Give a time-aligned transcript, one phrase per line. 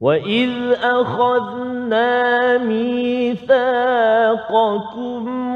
[0.00, 3.58] وإذ أخذنا ميثاقكم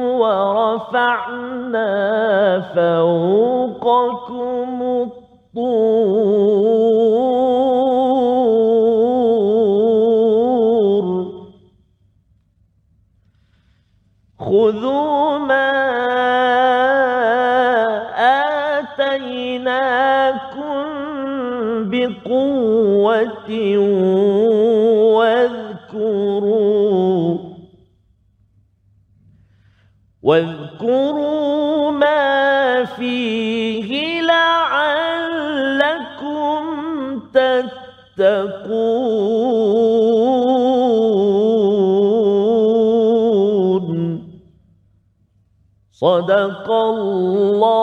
[0.02, 1.90] ورفعنا
[2.74, 4.02] فوقكم
[4.82, 6.32] الطور.
[14.38, 15.81] خذوا ما
[25.16, 26.72] واذكروا
[30.22, 35.52] واذكروا ما فيه لعلكم
[37.34, 38.62] تتقون.
[45.92, 47.82] صدق الله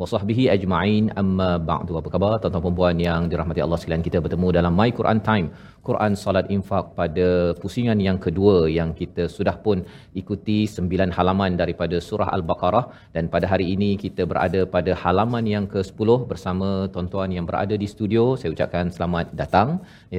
[0.00, 1.04] wa sahbihi ajma'in.
[1.22, 1.92] Amma ba'du.
[2.00, 4.04] Apa khabar tuan-tuan dan puan yang dirahmati Allah sekalian?
[4.08, 5.46] Kita bertemu dalam My Quran Time,
[5.88, 7.28] Quran Salat Infak pada
[7.62, 9.78] pusingan yang kedua yang kita sudah pun
[10.20, 12.84] ikuti sembilan halaman daripada surah Al-Baqarah
[13.16, 17.88] dan pada hari ini kita berada pada halaman yang ke-10 bersama tuan-tuan yang berada di
[17.94, 18.24] studio.
[18.40, 19.68] Saya ucapkan selamat datang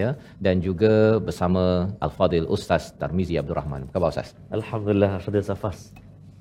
[0.01, 0.09] ya
[0.45, 0.93] dan juga
[1.27, 1.63] bersama
[2.05, 3.81] Al-Fadil Ustaz Tarmizi Abdul Rahman.
[3.89, 4.29] Apa khabar Ustaz?
[4.59, 5.79] Alhamdulillah Fadil Safas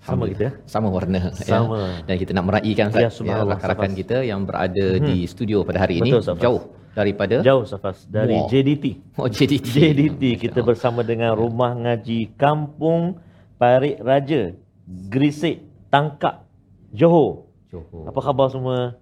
[0.01, 0.43] sama kita.
[0.49, 1.77] Ya Sama warna Sama.
[1.77, 2.09] ya.
[2.09, 6.11] Dan kita nak meraihkan Ya, subhanallah, rakan-rakan kita yang berada di studio pada hari ini.
[6.17, 6.43] Betul, Safas.
[6.43, 6.63] jauh
[6.97, 8.09] daripada jauh Safas.
[8.09, 8.49] Dari Wah.
[8.49, 8.85] JDT
[9.21, 9.67] oh, JDT.
[9.71, 13.21] JDT kita bersama dengan Rumah Ngaji Kampung
[13.61, 14.57] Parik Raja
[14.89, 16.49] Grisik Tangkak
[16.91, 17.47] Johor.
[17.71, 18.11] Johor.
[18.11, 18.99] apa khabar semua?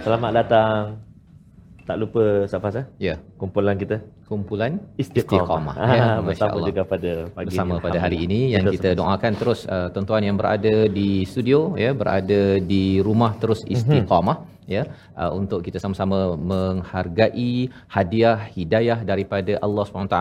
[0.00, 0.80] Selamat datang.
[1.84, 2.86] Tak lupa Safas eh?
[2.96, 5.74] Ya, kumpulan kita kumpulan Istiqamah.
[5.74, 7.84] Ya, bersama juga pada pagi bersama ini.
[7.88, 11.96] pada hari ini yang Betul, kita doakan terus uh, tuan-tuan yang berada di studio ya
[11.96, 13.72] berada di rumah terus Mhm.
[13.74, 14.36] istiqamah
[14.74, 14.82] ya
[15.20, 16.18] uh, untuk kita sama-sama
[16.52, 17.52] menghargai
[17.96, 20.18] hadiah hidayah daripada Allah SWT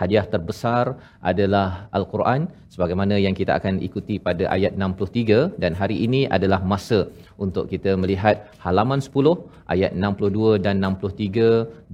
[0.00, 0.84] hadiah terbesar
[1.30, 1.68] adalah
[1.98, 2.42] al-Quran
[2.74, 7.00] sebagaimana yang kita akan ikuti pada ayat 63 dan hari ini adalah masa
[7.44, 9.34] untuk kita melihat halaman 10
[9.74, 11.48] ayat 62 dan 63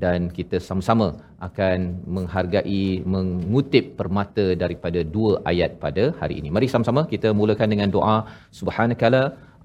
[0.04, 1.08] dan kita sama-sama
[1.48, 1.78] akan
[2.16, 2.84] menghargai
[3.14, 6.48] mengutip permata daripada dua ayat pada hari ini.
[6.56, 8.16] Mari sama-sama kita mulakan dengan doa
[8.60, 9.22] subhanakala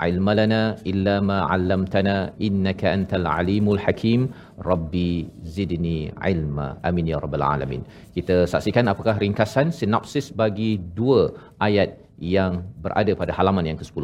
[0.09, 2.15] ilma lana illa ma 'allamtana
[2.47, 4.21] innaka antal alimul hakim.
[4.69, 5.09] Rabbi
[5.55, 5.99] zidni
[6.31, 6.67] ilma.
[6.89, 7.81] Amin ya rabbal alamin.
[8.17, 11.21] Kita saksikan apakah ringkasan sinopsis bagi dua
[11.67, 11.91] ayat
[12.35, 14.03] yang berada pada halaman yang ke-10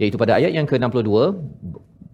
[0.00, 1.10] iaitu pada ayat yang ke-62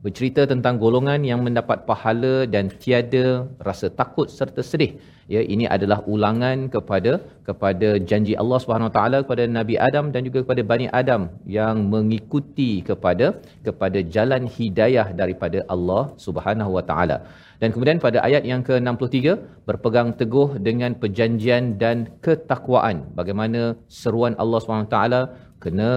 [0.05, 3.27] bercerita tentang golongan yang mendapat pahala dan tiada
[3.69, 4.93] rasa takut serta sedih.
[5.33, 7.13] Ya ini adalah ulangan kepada
[7.49, 11.23] kepada janji Allah Subhanahu Wa taala kepada Nabi Adam dan juga kepada Bani Adam
[11.59, 13.27] yang mengikuti kepada
[13.67, 17.17] kepada jalan hidayah daripada Allah Subhanahu Wa taala.
[17.61, 19.17] Dan kemudian pada ayat yang ke-63
[19.69, 23.09] berpegang teguh dengan perjanjian dan ketakwaan.
[23.21, 23.63] Bagaimana
[24.01, 25.23] seruan Allah Subhanahu Wa taala
[25.65, 25.93] kena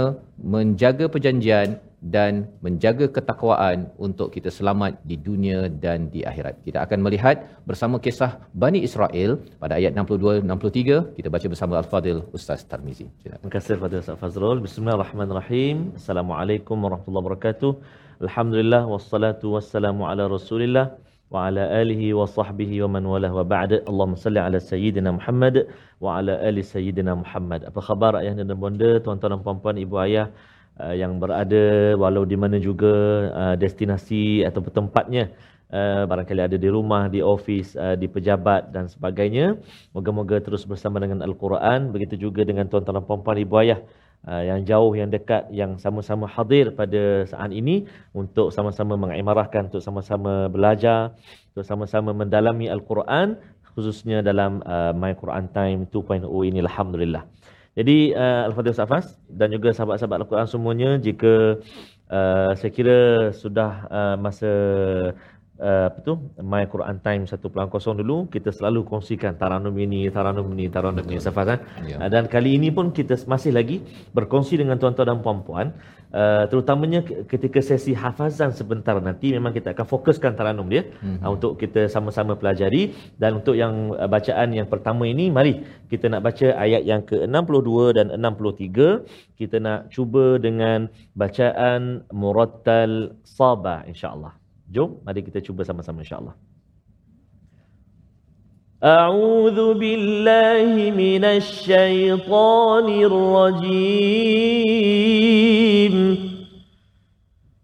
[0.56, 1.70] menjaga perjanjian
[2.02, 6.62] dan menjaga ketakwaan untuk kita selamat di dunia dan di akhirat.
[6.62, 11.18] Kita akan melihat bersama kisah Bani Israel pada ayat 62-63.
[11.18, 13.10] Kita baca bersama Al-Fadil Ustaz Tarmizi.
[13.26, 14.62] Terima kasih kepada Ustaz Fazrul.
[14.62, 15.98] Bismillahirrahmanirrahim.
[15.98, 17.72] Assalamualaikum warahmatullahi wabarakatuh.
[18.26, 20.86] Alhamdulillah wassalatu wassalamu ala Rasulillah
[21.34, 23.72] wa ala alihi wa sahbihi wa man walah wa ba'd.
[23.90, 25.66] Allahumma salli ala sayyidina Muhammad
[25.98, 27.66] wa ala ali sayyidina Muhammad.
[27.70, 30.30] Apa khabar ayah dan bonda, tuan-tuan dan puan-puan, ibu ayah
[30.80, 32.94] uh, yang berada walau di mana juga
[33.34, 35.34] uh, destinasi atau tempatnya
[35.72, 39.60] uh, barangkali ada di rumah, di ofis, uh, di pejabat dan sebagainya.
[39.92, 41.92] Moga-moga terus bersama dengan Al-Quran.
[41.92, 43.80] Begitu juga dengan tuan-tuan dan puan-puan ibu ayah
[44.28, 47.86] uh, yang jauh, yang dekat, yang sama-sama hadir pada saat ini
[48.16, 51.14] untuk sama-sama mengimarahkan, untuk sama-sama belajar,
[51.54, 53.38] untuk sama-sama mendalami Al-Quran
[53.78, 57.30] khususnya dalam uh, My Quran Time 2.0 ini Alhamdulillah.
[57.78, 61.62] Jadi uh, Al-Fatihah Safas dan juga sahabat-sahabat Al-Quran semuanya jika
[62.10, 64.50] uh, saya kira sudah uh, masa
[65.60, 66.14] uh, apa tu?
[66.40, 67.38] My Quran Time 1.0
[68.02, 71.98] dulu kita selalu kongsikan taranum ini taranum ini taranum ini Safaz kan Ya.
[72.02, 73.82] uh, dan kali ini pun kita masih lagi
[74.14, 75.74] berkongsi dengan tuan-tuan dan puan-puan.
[76.08, 80.88] Uh, terutamanya ke- ketika sesi hafazan sebentar nanti memang kita akan fokuskan taranum dia.
[81.04, 81.20] Mhm.
[81.20, 82.96] uh, untuk kita sama-sama pelajari.
[83.20, 85.62] Dan untuk yang uh, bacaan yang pertama ini mari
[85.92, 89.04] kita nak baca ayat yang ke-62 dan 63
[89.36, 92.92] kita nak cuba dengan bacaan murattal
[93.24, 94.32] sabah insya-Allah
[94.71, 96.37] jom mari kita cuba sama-sama insya-Allah
[98.83, 102.87] أعوذ بالله من الشيطان
[104.43, 104.83] الرجيم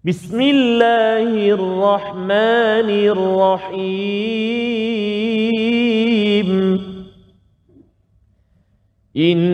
[0.06, 2.88] بسم الله الرحمن
[3.18, 4.08] الرحيم
[9.18, 9.50] إن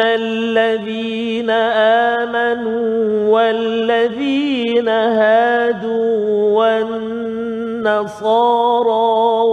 [0.00, 1.50] الذين
[2.16, 2.88] آمنوا
[3.28, 4.51] والذين
[4.89, 7.93] هادوا والنصارى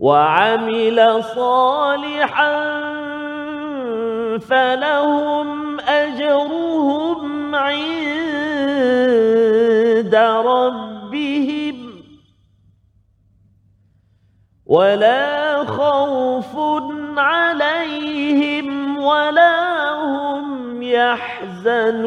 [0.00, 2.76] وعمل صالحا
[4.38, 7.96] فلهم أجرهم عند
[10.46, 11.76] ربهم.
[14.66, 16.56] ولا خوف
[17.18, 22.06] عليهم ولا هم يحزنون.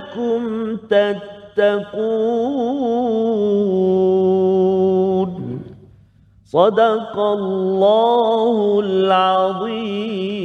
[0.90, 2.06] تتقون
[6.44, 10.36] صدق الله العظيم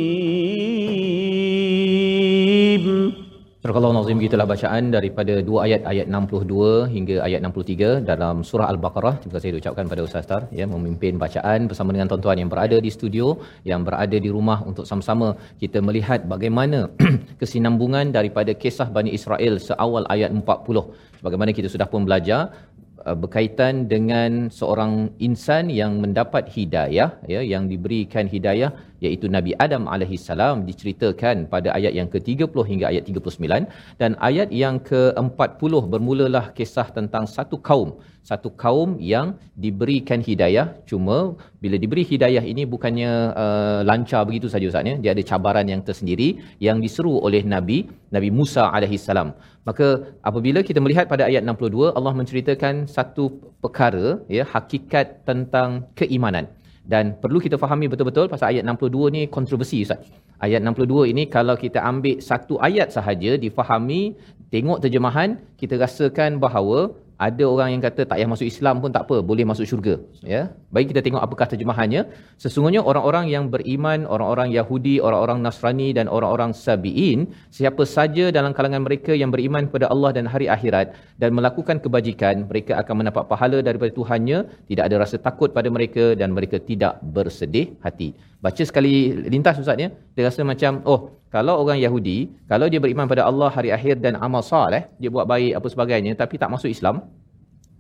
[3.67, 9.15] Surah Al-Nazim gitulah bacaan daripada dua ayat ayat 62 hingga ayat 63 dalam surah Al-Baqarah.
[9.19, 12.91] Terima kasih diucapkan pada Ustaz Tar ya memimpin bacaan bersama dengan tuan-tuan yang berada di
[12.97, 13.27] studio,
[13.71, 16.87] yang berada di rumah untuk sama-sama kita melihat bagaimana
[17.43, 21.19] kesinambungan daripada kisah Bani Israel seawal ayat 40.
[21.19, 22.55] Sebagaimana kita sudah pun belajar
[23.09, 24.93] uh, berkaitan dengan seorang
[25.29, 28.71] insan yang mendapat hidayah ya yang diberikan hidayah
[29.05, 34.49] iaitu Nabi Adam alaihi salam diceritakan pada ayat yang ke-30 hingga ayat 39 dan ayat
[34.63, 37.91] yang ke-40 bermulalah kisah tentang satu kaum
[38.31, 39.27] satu kaum yang
[39.65, 40.67] diberikan hidayah.
[40.91, 41.17] Cuma
[41.63, 44.97] bila diberi hidayah ini bukannya uh, lancar begitu saja Ustaz ya.
[45.03, 46.29] Dia ada cabaran yang tersendiri
[46.67, 47.79] yang diseru oleh Nabi
[48.17, 49.31] Nabi Musa alaihi salam.
[49.69, 49.87] Maka
[50.31, 53.25] apabila kita melihat pada ayat 62 Allah menceritakan satu
[53.65, 56.47] perkara ya hakikat tentang keimanan.
[56.93, 60.03] Dan perlu kita fahami betul-betul pasal ayat 62 ni kontroversi Ustaz.
[60.47, 64.03] Ayat 62 ini kalau kita ambil satu ayat sahaja difahami,
[64.55, 65.31] tengok terjemahan,
[65.61, 66.79] kita rasakan bahawa
[67.17, 69.95] ada orang yang kata tak payah masuk Islam pun tak apa, boleh masuk syurga.
[70.21, 70.53] Ya.
[70.69, 72.03] Baik kita tengok apakah terjemahannya.
[72.37, 78.85] Sesungguhnya orang-orang yang beriman, orang-orang Yahudi, orang-orang Nasrani dan orang-orang Sabi'in, siapa saja dalam kalangan
[78.85, 83.65] mereka yang beriman kepada Allah dan hari akhirat dan melakukan kebajikan, mereka akan mendapat pahala
[83.65, 88.13] daripada Tuhannya, tidak ada rasa takut pada mereka dan mereka tidak bersedih hati.
[88.47, 88.95] Baca sekali
[89.35, 91.01] lintas Ustaz ya, dia rasa macam oh
[91.37, 92.19] kalau orang Yahudi,
[92.51, 96.13] kalau dia beriman pada Allah hari akhir dan amal soleh, dia buat baik apa sebagainya
[96.21, 96.97] tapi tak masuk Islam,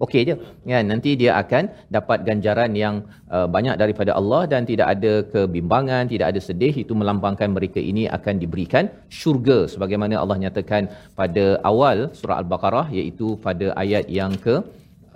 [0.04, 0.34] okey je.
[0.70, 1.64] Kan nanti dia akan
[1.96, 2.94] dapat ganjaran yang
[3.36, 8.04] uh, banyak daripada Allah dan tidak ada kebimbangan tidak ada sedih itu melambangkan mereka ini
[8.16, 8.86] akan diberikan
[9.20, 10.82] syurga sebagaimana Allah nyatakan
[11.20, 14.56] pada awal surah al-baqarah iaitu pada ayat yang ke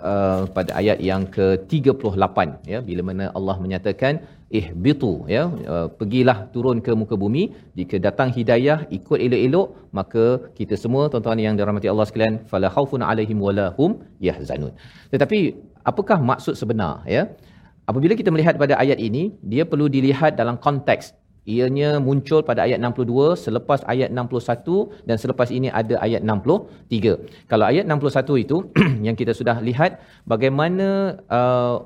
[0.09, 2.37] Uh, pada ayat yang ke-38
[2.71, 2.79] ya.
[2.87, 4.13] Bila mana Allah menyatakan
[4.59, 5.43] ihbitu ya.
[5.73, 7.43] Uh, pergilah turun ke muka bumi.
[7.79, 9.67] Jika datang hidayah ikut elok-elok
[9.97, 10.25] maka
[10.59, 13.93] kita semua tuan-tuan yang dirahmati Allah sekalian fala khaufun alaihim wala hum
[14.27, 14.73] yahzanun.
[15.13, 15.39] Tetapi
[15.91, 17.23] apakah maksud sebenar ya?
[17.89, 21.17] Apabila kita melihat pada ayat ini dia perlu dilihat dalam konteks.
[21.53, 27.49] Ianya muncul pada ayat 62, selepas ayat 61 dan selepas ini ada ayat 63.
[27.49, 28.57] Kalau ayat 61 itu
[29.09, 29.97] yang kita sudah lihat
[30.29, 31.81] bagaimana uh,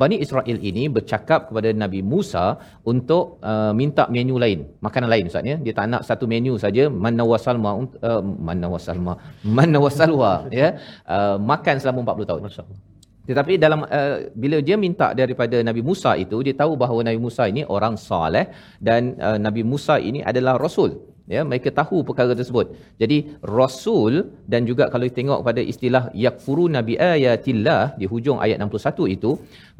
[0.00, 2.44] Bani Israel ini bercakap kepada Nabi Musa
[2.92, 5.56] untuk uh, minta menu lain, makanan lain Ustaz ya.
[5.64, 9.14] Dia tak nak satu menu saja, manna wasalma uh, manna wasalma,
[9.58, 10.68] manna wasalwa ya.
[11.06, 12.42] Uh, makan selama 40 tahun.
[12.46, 12.78] Masya-Allah.
[13.24, 17.46] Tetapi dalam uh, bila dia minta daripada Nabi Musa itu, dia tahu bahawa Nabi Musa
[17.46, 18.50] ini orang soleh
[18.82, 21.13] dan uh, Nabi Musa ini adalah rasul.
[21.32, 22.76] Ya, mereka tahu perkara tersebut.
[23.00, 24.12] Jadi rasul
[24.52, 29.30] dan juga kalau tengok pada istilah yakfuru nabi ayatillah di hujung ayat 61 itu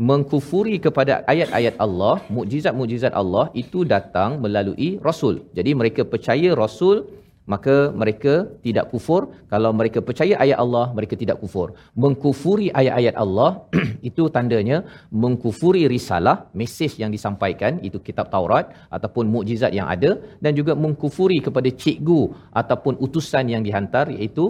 [0.09, 5.45] mengkufuri kepada ayat-ayat Allah, mukjizat-mukjizat Allah itu datang melalui rasul.
[5.53, 7.05] Jadi mereka percaya rasul
[7.53, 8.35] maka mereka
[8.65, 9.23] tidak kufur.
[9.53, 11.69] Kalau mereka percaya ayat Allah mereka tidak kufur.
[12.05, 13.51] Mengkufuri ayat-ayat Allah
[14.09, 14.79] itu tandanya
[15.25, 20.11] mengkufuri risalah mesej yang disampaikan itu kitab Taurat ataupun mukjizat yang ada
[20.45, 22.21] dan juga mengkufuri kepada cikgu
[22.61, 24.45] ataupun utusan yang dihantar iaitu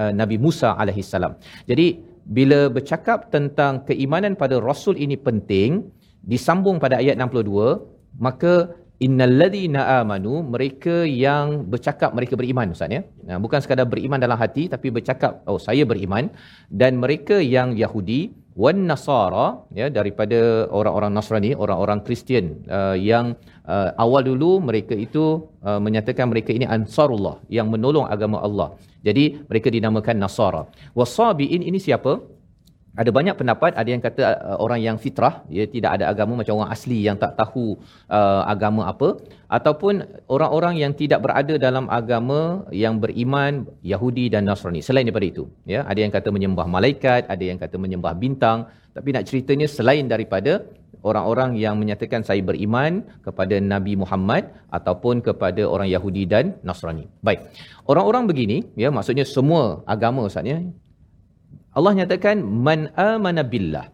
[0.00, 1.32] uh, Nabi Musa alaihissalam
[1.70, 1.86] jadi
[2.38, 5.70] bila bercakap tentang keimanan pada rasul ini penting
[6.32, 8.54] disambung pada ayat 62 maka
[9.06, 13.02] innalladzina amanu mereka yang bercakap mereka beriman ustaz ya.
[13.28, 16.28] Nah, bukan sekadar beriman dalam hati tapi bercakap oh saya beriman.
[16.68, 18.20] Dan mereka yang Yahudi
[18.62, 19.46] wan nasara
[19.80, 23.32] ya daripada orang-orang Nasrani orang-orang Kristian uh, yang
[23.64, 28.76] uh, awal dulu mereka itu uh, menyatakan mereka ini ansarullah yang menolong agama Allah.
[29.00, 30.62] Jadi mereka dinamakan nasara.
[30.92, 32.20] Wasabiin ini siapa
[33.00, 36.54] ada banyak pendapat ada yang kata uh, orang yang fitrah dia tidak ada agama macam
[36.58, 37.66] orang asli yang tak tahu
[38.18, 39.08] uh, agama apa
[39.58, 39.94] ataupun
[40.34, 42.40] orang-orang yang tidak berada dalam agama
[42.82, 47.44] yang beriman Yahudi dan Nasrani selain daripada itu ya ada yang kata menyembah malaikat ada
[47.50, 50.52] yang kata menyembah bintang tapi nak ceritanya selain daripada
[51.08, 52.92] orang-orang yang menyatakan saya beriman
[53.26, 57.08] kepada Nabi Muhammad ataupun kepada orang Yahudi dan Nasrani.
[57.26, 57.40] Baik.
[57.90, 60.60] Orang-orang begini ya maksudnya semua agama Ustaz ya
[61.80, 63.88] Allah nyatakan man amana billah.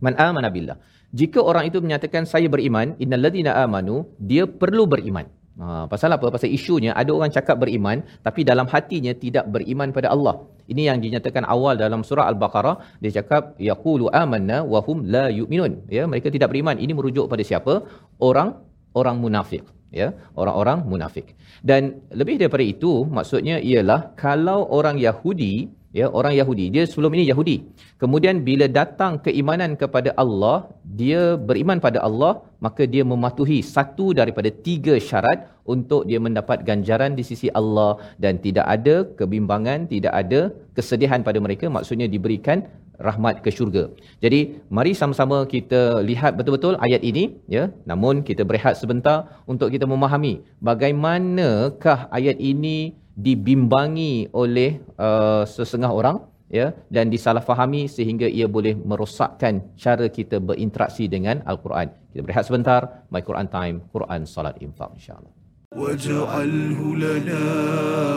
[0.00, 0.80] Man amana billah.
[1.14, 5.28] Jika orang itu menyatakan saya beriman, innalladzina amanu, dia perlu beriman.
[5.54, 6.26] Ha, pasal apa?
[6.34, 10.50] Pasal isunya ada orang cakap beriman tapi dalam hatinya tidak beriman pada Allah.
[10.66, 15.86] Ini yang dinyatakan awal dalam surah Al-Baqarah, dia cakap yaqulu amanna wa hum la yu'minun.
[15.92, 16.82] Ya, mereka tidak beriman.
[16.82, 17.86] Ini merujuk pada siapa?
[18.18, 18.66] Orang
[18.98, 19.62] orang munafik
[19.94, 26.66] ya orang-orang munafik dan lebih daripada itu maksudnya ialah kalau orang Yahudi ya orang Yahudi
[26.74, 27.56] dia sebelum ini Yahudi
[28.02, 30.56] kemudian bila datang keimanan kepada Allah
[31.00, 32.32] dia beriman pada Allah
[32.66, 35.38] maka dia mematuhi satu daripada tiga syarat
[35.74, 37.92] untuk dia mendapat ganjaran di sisi Allah
[38.24, 40.40] dan tidak ada kebimbangan tidak ada
[40.78, 42.60] kesedihan pada mereka maksudnya diberikan
[43.06, 43.84] rahmat ke syurga.
[44.24, 44.40] Jadi
[44.76, 47.24] mari sama-sama kita lihat betul-betul ayat ini
[47.56, 47.64] ya.
[47.90, 49.16] Namun kita berehat sebentar
[49.52, 50.34] untuk kita memahami
[50.68, 52.94] bagaimanakah ayat ini
[53.25, 56.17] dibimbangi oleh uh, sesengah orang
[56.49, 61.87] ya dan disalahfahami sehingga ia boleh merosakkan cara kita berinteraksi dengan al-Quran.
[62.11, 62.81] Kita berehat sebentar.
[63.13, 65.33] My Quran Time, Quran Salat Infak insya-Allah.
[65.69, 67.45] واجعله لنا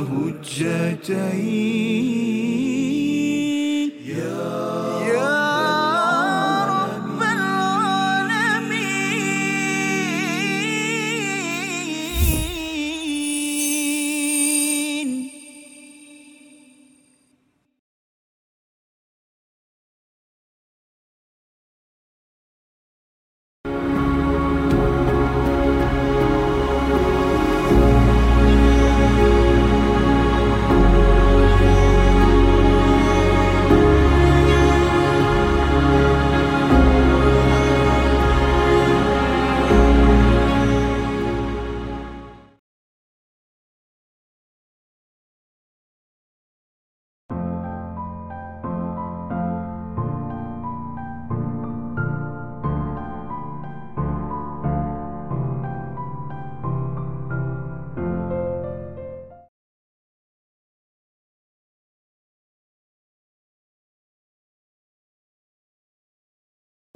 [0.09, 1.11] هجتين
[4.09, 4.76] يا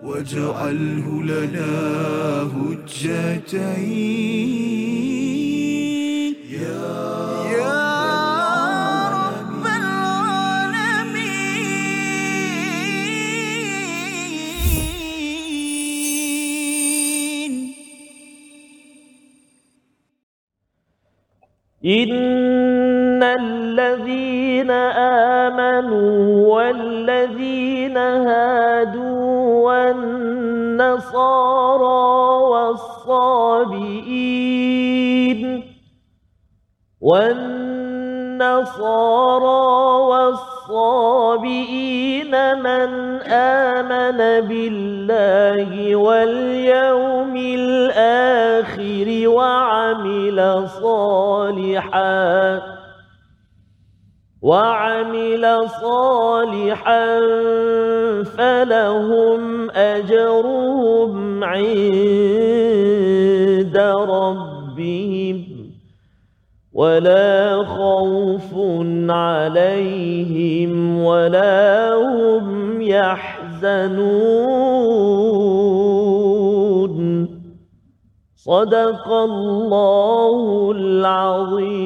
[0.04, 1.74] واجعله لنا
[2.56, 3.92] هجتين.
[6.50, 6.92] يا
[9.18, 11.14] رب العالمين.
[21.86, 24.72] إن الذين
[25.42, 26.12] آمنوا
[26.54, 29.21] والذين هادوا
[29.64, 31.32] والنصارى
[32.52, 35.42] والصابئين
[37.02, 38.42] والنصارى
[40.12, 42.90] والصابئين من
[43.32, 52.81] آمن بالله واليوم الآخر وعمل صالحاً
[54.42, 57.20] وعمل صالحا
[58.24, 61.78] فلهم أجرهم عند
[64.10, 65.46] ربهم
[66.74, 68.54] ولا خوف
[69.10, 74.52] عليهم ولا هم يحزنون
[78.46, 81.82] صدق الله العظيم.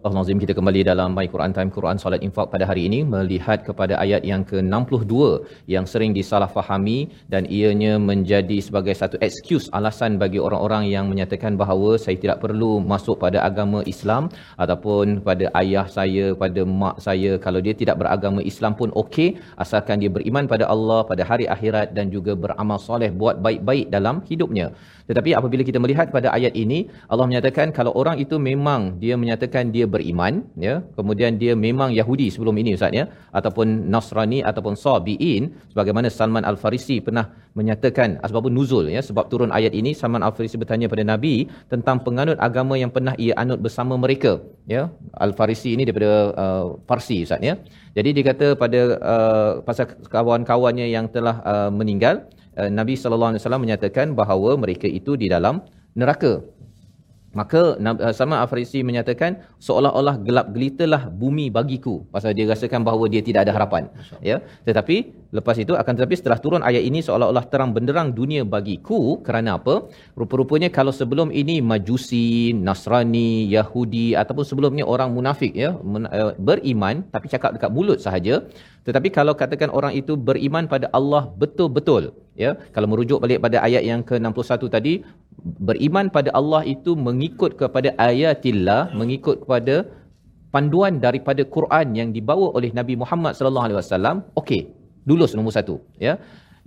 [0.00, 3.60] Allah Nazim kita kembali dalam My Quran Time Quran Salat Infak pada hari ini melihat
[3.68, 5.12] kepada ayat yang ke-62
[5.72, 12.00] yang sering disalahfahami dan ianya menjadi sebagai satu excuse alasan bagi orang-orang yang menyatakan bahawa
[12.04, 17.36] saya tidak perlu masuk pada agama Islam ataupun pada ayah saya pada mak saya.
[17.36, 21.92] Kalau dia tidak beragama Islam pun okey asalkan dia beriman pada Allah pada hari akhirat
[21.92, 24.72] dan juga beramal soleh buat baik-baik dalam hidupnya
[25.10, 26.78] tetapi apabila kita melihat pada ayat ini
[27.12, 30.34] Allah menyatakan kalau orang itu memang dia menyatakan dia beriman
[30.66, 33.04] ya kemudian dia memang Yahudi sebelum ini ustaz ya
[33.38, 37.26] ataupun Nasrani ataupun Sabiin sebagaimana Salman Al-Farisi pernah
[37.58, 41.34] menyatakan asbabun nuzul ya sebab turun ayat ini Salman Al-Farisi bertanya pada Nabi
[41.72, 44.32] tentang penganut agama yang pernah ia anut bersama mereka
[44.74, 44.82] ya.
[45.24, 46.12] Al-Farisi ini daripada
[46.44, 47.54] uh, Parsi ustaz ya.
[47.96, 48.80] Jadi dia kata pada
[49.12, 52.14] uh, pasal kawan-kawannya yang telah uh, meninggal
[52.58, 55.62] Nabi sallallahu alaihi wasallam menyatakan bahawa mereka itu di dalam
[55.94, 56.42] neraka
[57.30, 62.02] Maka uh, Salman Al-Farisi menyatakan seolah-olah gelap gelitalah bumi bagiku.
[62.10, 63.86] Pasal dia rasakan bahawa dia tidak ada harapan.
[64.18, 64.42] Ya?
[64.66, 64.96] Tetapi
[65.38, 69.22] lepas itu akan tetapi setelah turun ayat ini seolah-olah terang benderang dunia bagiku.
[69.22, 69.86] Kerana apa?
[70.18, 75.70] Rupa-rupanya kalau sebelum ini Majusi Nasrani Yahudi ataupun sebelumnya orang munafik ya?
[75.78, 78.42] Uh, beriman tapi cakap dekat mulut sahaja.
[78.86, 82.58] Tetapi kalau katakan orang itu beriman pada Allah betul-betul ya?
[82.74, 84.94] Kalau merujuk balik pada ayat yang ke-61 tadi
[85.68, 89.76] beriman pada Allah itu mengikut kepada ayatillah mengikut kepada
[90.54, 94.62] panduan daripada Quran yang dibawa oleh Nabi Muhammad sallallahu alaihi wasallam okey
[95.10, 96.14] lulus nombor satu ya.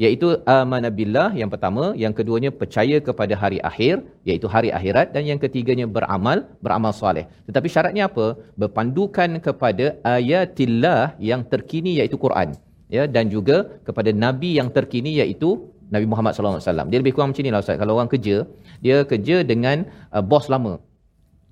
[0.03, 5.37] Iaitu amanabillah yang pertama yang keduanya percaya kepada hari akhir iaitu hari akhirat dan yang
[5.43, 7.25] ketiganya beramal beramal soleh.
[7.47, 8.33] Tetapi syaratnya apa?
[8.61, 9.85] Berpandukan kepada
[10.17, 12.57] ayatillah yang terkini iaitu Quran
[12.95, 15.49] ya dan juga kepada nabi yang terkini iaitu
[15.89, 16.87] Nabi Muhammad sallallahu alaihi wasallam.
[16.91, 17.77] Dia lebih kurang macam ni lah ustaz.
[17.81, 18.35] Kalau orang kerja
[18.85, 20.79] dia kerja dengan uh, bos lama.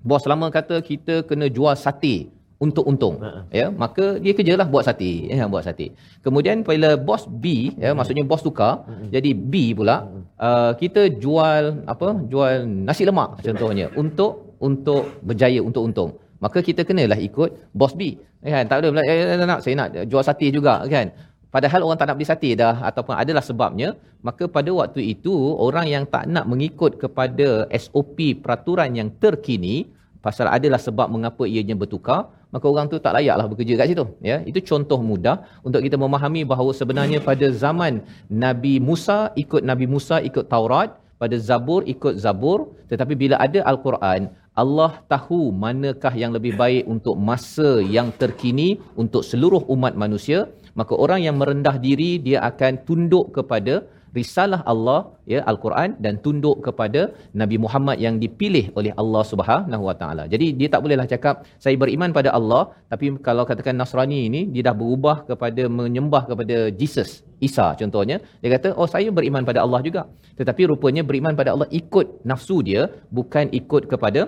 [0.02, 3.16] Bos lama kata kita kena jual sate untuk untung.
[3.58, 5.12] Ya maka dia kerjalah buat sate.
[5.30, 5.86] Ya buat sate.
[6.24, 9.96] Kemudian bila bos B ya maksudnya bos tukar jadi B pula
[10.38, 16.12] uh, kita jual apa jual nasi lemak contohnya untuk untuk berjaya untuk untung.
[16.42, 18.18] Maka kita kenalah ikut bos B.
[18.42, 21.14] Kan tak boleh eh, eh, nak saya nak jual sate juga kan
[21.54, 23.88] Padahal orang tak nak beli sate dah ataupun adalah sebabnya,
[24.26, 25.34] maka pada waktu itu
[25.66, 27.48] orang yang tak nak mengikut kepada
[27.84, 29.76] SOP peraturan yang terkini
[30.24, 32.20] pasal adalah sebab mengapa ianya bertukar,
[32.54, 34.04] maka orang tu tak layaklah bekerja kat situ.
[34.30, 35.36] Ya, itu contoh mudah
[35.66, 38.00] untuk kita memahami bahawa sebenarnya pada zaman
[38.44, 40.90] Nabi Musa ikut Nabi Musa ikut Taurat,
[41.22, 42.58] pada Zabur ikut Zabur,
[42.90, 44.30] tetapi bila ada Al-Quran,
[44.62, 48.68] Allah tahu manakah yang lebih baik untuk masa yang terkini
[49.02, 50.40] untuk seluruh umat manusia
[50.80, 53.74] maka orang yang merendah diri dia akan tunduk kepada
[54.18, 55.00] risalah Allah
[55.32, 57.00] ya al-Quran dan tunduk kepada
[57.40, 60.24] Nabi Muhammad yang dipilih oleh Allah Subhanahu Wa Taala.
[60.32, 64.64] Jadi dia tak bolehlah cakap saya beriman pada Allah tapi kalau katakan Nasrani ini dia
[64.68, 67.10] dah berubah kepada menyembah kepada Jesus
[67.48, 70.04] Isa contohnya dia kata oh saya beriman pada Allah juga.
[70.40, 72.84] Tetapi rupanya beriman pada Allah ikut nafsu dia
[73.18, 74.22] bukan ikut kepada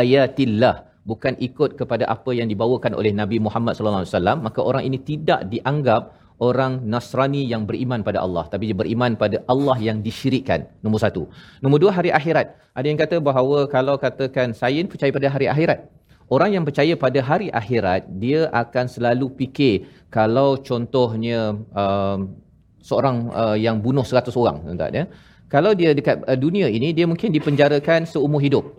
[0.00, 0.76] ayatillah
[1.10, 4.98] bukan ikut kepada apa yang dibawakan oleh Nabi Muhammad sallallahu alaihi wasallam maka orang ini
[5.10, 6.02] tidak dianggap
[6.46, 8.44] orang Nasrani yang beriman pada Allah.
[8.52, 10.68] Tapi dia beriman pada Allah yang disyirikkan.
[10.84, 11.22] Nombor satu.
[11.64, 12.52] Nombor dua hari akhirat.
[12.76, 15.80] Ada yang kata bahawa kalau katakan saya percaya pada hari akhirat.
[16.26, 22.34] Orang yang percaya pada hari akhirat dia akan selalu fikir kalau contohnya um,
[22.82, 25.06] seorang uh, yang bunuh 100 orang tuan ya.
[25.46, 28.74] Kalau dia dekat uh, dunia ini dia mungkin dipenjarakan seumur hidup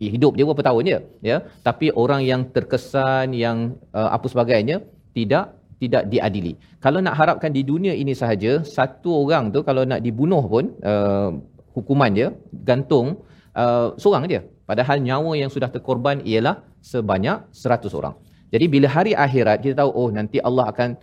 [0.00, 0.98] hidup dia berapa tahun je
[1.30, 1.36] ya.
[1.66, 4.84] Tapi orang yang terkesan yang uh, apa sebagainya
[5.16, 6.52] tidak tidak diadili.
[6.84, 11.30] Kalau nak harapkan di dunia ini sahaja satu orang tu kalau nak dibunuh pun uh,
[11.76, 12.28] hukuman dia
[12.68, 13.24] gantung
[13.56, 18.14] uh, seorang dia padahal nyawa yang sudah terkorban ialah sebanyak 100 orang.
[18.52, 20.96] Jadi bila hari akhirat kita tahu oh nanti Allah akan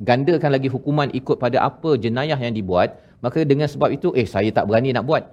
[0.00, 4.52] gandakan lagi hukuman ikut pada apa jenayah yang dibuat maka dengan sebab itu eh saya
[4.52, 5.24] tak berani nak buat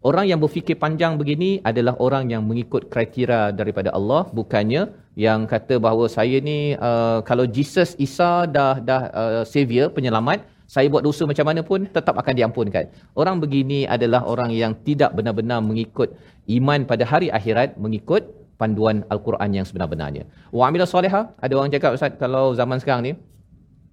[0.00, 4.82] Orang yang berfikir panjang begini adalah orang yang mengikut kriteria daripada Allah bukannya
[5.24, 10.88] yang kata bahawa saya ni uh, kalau Jesus Isa dah dah uh, savior penyelamat saya
[10.88, 12.88] buat dosa macam mana pun tetap akan diampunkan.
[13.12, 16.16] Orang begini adalah orang yang tidak benar-benar mengikut
[16.56, 18.24] iman pada hari akhirat mengikut
[18.56, 20.24] panduan al-Quran yang sebenar-benarnya.
[20.48, 23.12] Wa amila solehah, ada orang cakap Ustaz kalau zaman sekarang ni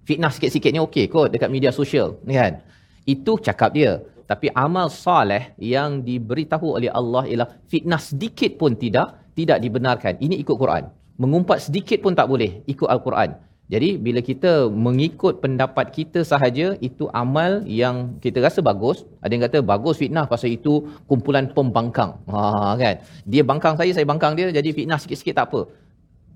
[0.08, 2.64] fitnah sikit-sikit ni okey kot dekat media sosial, ni kan.
[3.04, 4.00] Itu cakap dia.
[4.30, 10.20] Tapi amal soleh yang diberitahu oleh Allah ialah fitnah sedikit pun tidak tidak dibenarkan.
[10.20, 10.84] Ini ikut Quran.
[11.16, 13.40] Mengumpat sedikit pun tak boleh ikut al-Quran.
[13.68, 19.04] Jadi bila kita mengikut pendapat kita sahaja itu amal yang kita rasa bagus.
[19.20, 22.16] Ada yang kata bagus fitnah pasal itu kumpulan pembangkang.
[22.32, 22.94] Ha kan.
[23.28, 25.60] Dia bangkang saya, saya bangkang dia jadi fitnah sikit-sikit tak apa.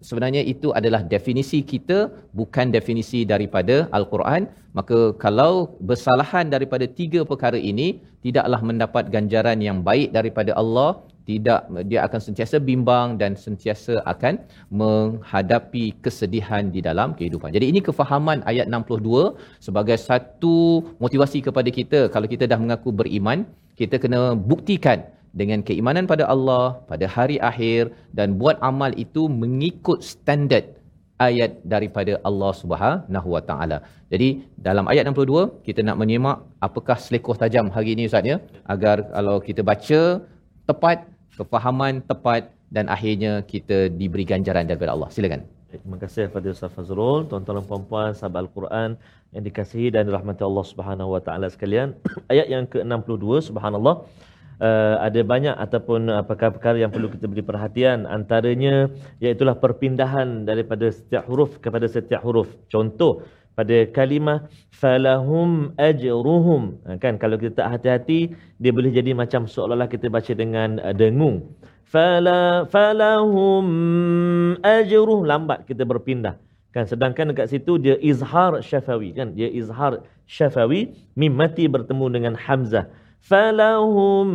[0.09, 1.99] Sebenarnya itu adalah definisi kita
[2.41, 4.51] bukan definisi daripada al-Quran.
[4.79, 7.89] Maka kalau bersalahan daripada tiga perkara ini
[8.27, 10.91] tidaklah mendapat ganjaran yang baik daripada Allah
[11.31, 14.43] tidak dia akan sentiasa bimbang dan sentiasa akan
[14.83, 17.55] menghadapi kesedihan di dalam kehidupan.
[17.57, 23.47] Jadi ini kefahaman ayat 62 sebagai satu motivasi kepada kita kalau kita dah mengaku beriman,
[23.79, 25.07] kita kena buktikan
[25.41, 30.67] dengan keimanan pada Allah pada hari akhir dan buat amal itu mengikut standard
[31.29, 33.79] ayat daripada Allah Subhanahu Wa Taala.
[34.13, 34.29] Jadi
[34.69, 38.37] dalam ayat 62 kita nak menyimak apakah selekoh tajam hari ini Ustaz ya
[38.75, 40.01] agar kalau kita baca
[40.71, 40.99] tepat
[41.39, 42.43] kefahaman tepat
[42.77, 45.09] dan akhirnya kita diberi ganjaran daripada Allah.
[45.17, 45.43] Silakan.
[45.73, 48.91] Terima kasih kepada Ustaz Fazrul, tuan-tuan dan puan-puan sahabat Al-Quran
[49.33, 51.97] yang dikasihi dan dirahmati Allah Subhanahu Wa Taala sekalian.
[52.33, 54.05] Ayat yang ke-62 subhanallah
[54.61, 58.05] uh, ada banyak ataupun uh, perkara-perkara yang perlu kita beri perhatian.
[58.05, 58.91] Antaranya
[59.23, 62.51] iaitu perpindahan daripada setiap huruf kepada setiap huruf.
[62.69, 66.81] Contoh pada kalimah falahum ajruhum.
[66.89, 70.93] Ha, kan kalau kita tak hati-hati dia boleh jadi macam seolah-olah kita baca dengan uh,
[70.97, 71.53] dengung.
[71.87, 73.67] Fala falahum
[74.65, 75.21] ajruh.
[75.29, 76.41] Lambat kita berpindah.
[76.73, 79.13] Kan sedangkan dekat situ dia izhar syafawi.
[79.13, 82.89] Kan dia izhar syafawi mim mati bertemu dengan hamzah
[83.23, 84.29] falahum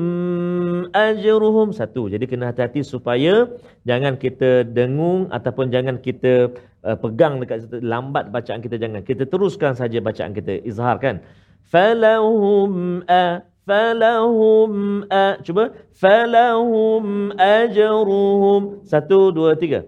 [0.95, 1.75] ajruhum.
[1.75, 3.51] Satu jadi kena hati-hati supaya
[3.83, 6.55] jangan kita dengung ataupun jangan kita
[6.87, 7.83] uh, pegang dekat situ.
[7.83, 9.03] Lambat bacaan kita jangan.
[9.03, 11.19] Kita teruskan saja bacaan kita izhar kan?
[11.67, 15.37] Falahum a falahum a.
[15.43, 15.75] Cuba.
[15.91, 18.87] Falahum ajruhum.
[18.87, 19.83] Satu dua tiga.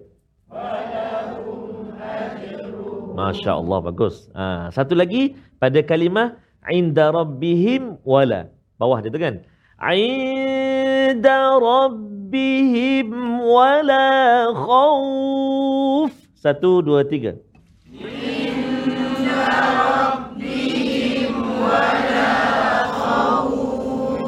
[3.20, 4.32] Masya Allah bagus.
[4.32, 6.40] Ha, satu lagi pada kalimah
[6.72, 8.48] inda rabbihim wala
[8.80, 9.44] bawah dia tu kan
[9.92, 13.12] inda rabbihim
[13.44, 17.36] wala khauf satu dua tiga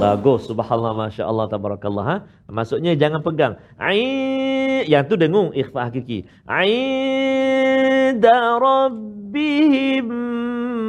[0.01, 2.05] Bagus, subhanallah, masya Allah, tabarakallah.
[2.09, 2.25] Ha?
[2.49, 3.61] Maksudnya jangan pegang.
[3.77, 6.25] Ai, yang tu dengung ikhfa hakiki.
[6.49, 7.77] Ainda
[8.57, 10.09] rabbihim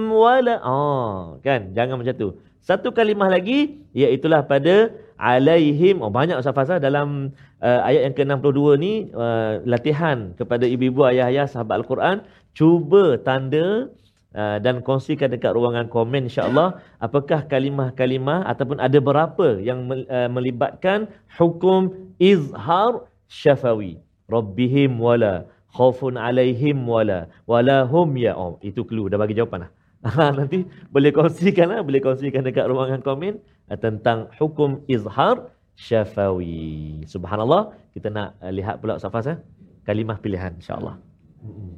[0.08, 0.64] wala.
[0.64, 1.76] Oh, kan?
[1.76, 2.40] Jangan macam tu.
[2.62, 5.98] Satu kalimah lagi iaitulah pada alaihim.
[5.98, 11.50] Oh banyak Ustaz Fazal dalam uh, ayat yang ke-62 ni uh, latihan kepada ibu-ibu ayah-ayah
[11.50, 12.22] sahabat al-Quran.
[12.54, 13.90] Cuba tanda
[14.38, 16.78] uh, dan kongsikan dekat ruangan komen insya-Allah.
[17.02, 21.90] Apakah kalimah-kalimah ataupun ada berapa yang uh, melibatkan hukum
[22.22, 23.98] izhar syafawi?
[24.30, 29.10] Rabbihim wala khaufun alaihim wala wala hum ya oh itu clue.
[29.10, 29.81] Dah bagi jawapan Ha,
[30.38, 33.38] nanti boleh kongsikan lah, boleh kongsikan dekat ruangan komen
[33.70, 37.06] uh, tentang hukum izhar syafawi.
[37.06, 39.38] Subhanallah, kita nak uh, lihat pula Safas eh?
[39.82, 40.98] kalimah pilihan insya-Allah.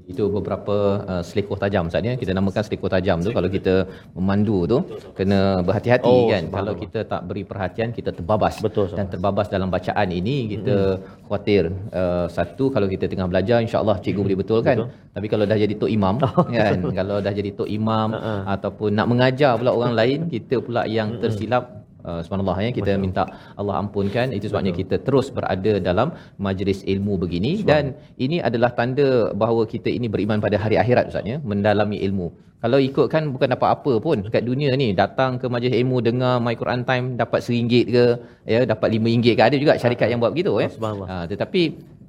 [0.04, 0.76] Itu beberapa
[1.08, 2.14] uh, selekoh tajam Ustaz ya.
[2.20, 4.78] Kita namakan selekoh tajam tu kalau kita memandu tu
[5.18, 6.44] kena berhati-hati oh, kan.
[6.52, 8.60] Kalau kita tak beri perhatian kita terbabas.
[8.60, 11.24] Betul, Dan terbabas dalam bacaan ini kita mm-hmm.
[11.24, 11.62] khawatir
[11.96, 14.24] uh, satu kalau kita tengah belajar insya-Allah cikgu mm-hmm.
[14.28, 14.76] boleh betul kan.
[14.84, 15.12] Betul.
[15.14, 18.40] Tapi kalau dah jadi tok imam oh, kan kalau dah jadi tok imam uh-huh.
[18.54, 23.02] ataupun nak mengajar pula orang lain kita pula yang tersilap Uh, subhanallah ya kita Betul.
[23.04, 23.22] minta
[23.60, 24.26] Allah ampunkan.
[24.36, 24.80] Itu sebabnya Betul.
[24.84, 26.08] kita terus berada dalam
[26.46, 27.52] majlis ilmu begini.
[27.70, 32.28] Dan ini adalah tanda bahawa kita ini beriman pada hari akhirat ustaz ya mendalami ilmu.
[32.64, 34.18] Kalau ikut kan bukan dapat apa pun.
[34.34, 38.04] Kat dunia ni datang ke majlis ilmu dengar my Quran time dapat RM1 ke
[38.52, 40.68] ya dapat RM5 ke ada juga syarikat yang buat begitu ya.
[41.10, 41.62] Ha, tetapi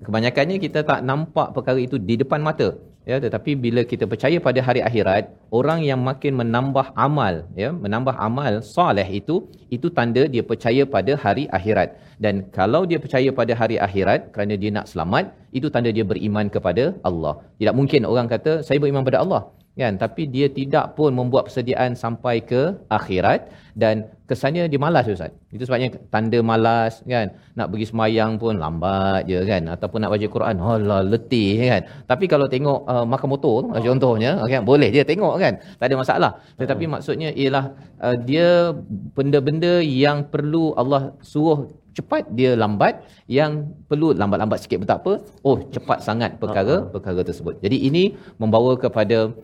[0.07, 2.71] kebanyakannya kita tak nampak perkara itu di depan mata
[3.09, 5.23] ya tetapi bila kita percaya pada hari akhirat
[5.59, 9.35] orang yang makin menambah amal ya menambah amal soleh itu
[9.75, 11.89] itu tanda dia percaya pada hari akhirat.
[12.23, 16.47] Dan kalau dia percaya pada hari akhirat kerana dia nak selamat itu tanda dia beriman
[16.55, 17.33] kepada Allah.
[17.59, 19.41] Tidak mungkin orang kata saya beriman pada Allah
[19.81, 19.93] kan?
[20.03, 23.51] Tapi dia tidak pun membuat persediaan sampai ke akhirat.
[23.75, 25.35] Dan kesannya dia malas ustaz.
[25.51, 27.35] Itu sebabnya tanda malas kan?
[27.59, 29.67] Nak pergi semayang pun lambat je kan?
[29.67, 31.81] Ataupun nak baca Quran alah letih kan?
[32.07, 34.63] Tapi kalau tengok uh, makan motor tu contohnya kan?
[34.63, 35.53] Boleh dia tengok kan?
[35.79, 36.31] Tak ada masalah.
[36.55, 37.65] Tetapi maksudnya ialah
[37.99, 38.71] uh, dia
[39.17, 43.03] benda-benda yang perlu Allah suruh cepat dia lambat.
[43.27, 45.13] Yang perlu lambat-lambat sikit pun tak apa.
[45.43, 47.59] Oh cepat sangat perkara perkara tersebut.
[47.59, 49.35] Jadi ini membawa kepada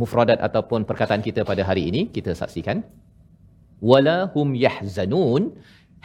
[0.00, 2.78] mufradat ataupun perkataan kita pada hari ini kita saksikan.
[3.90, 5.42] Wala hum yahzanun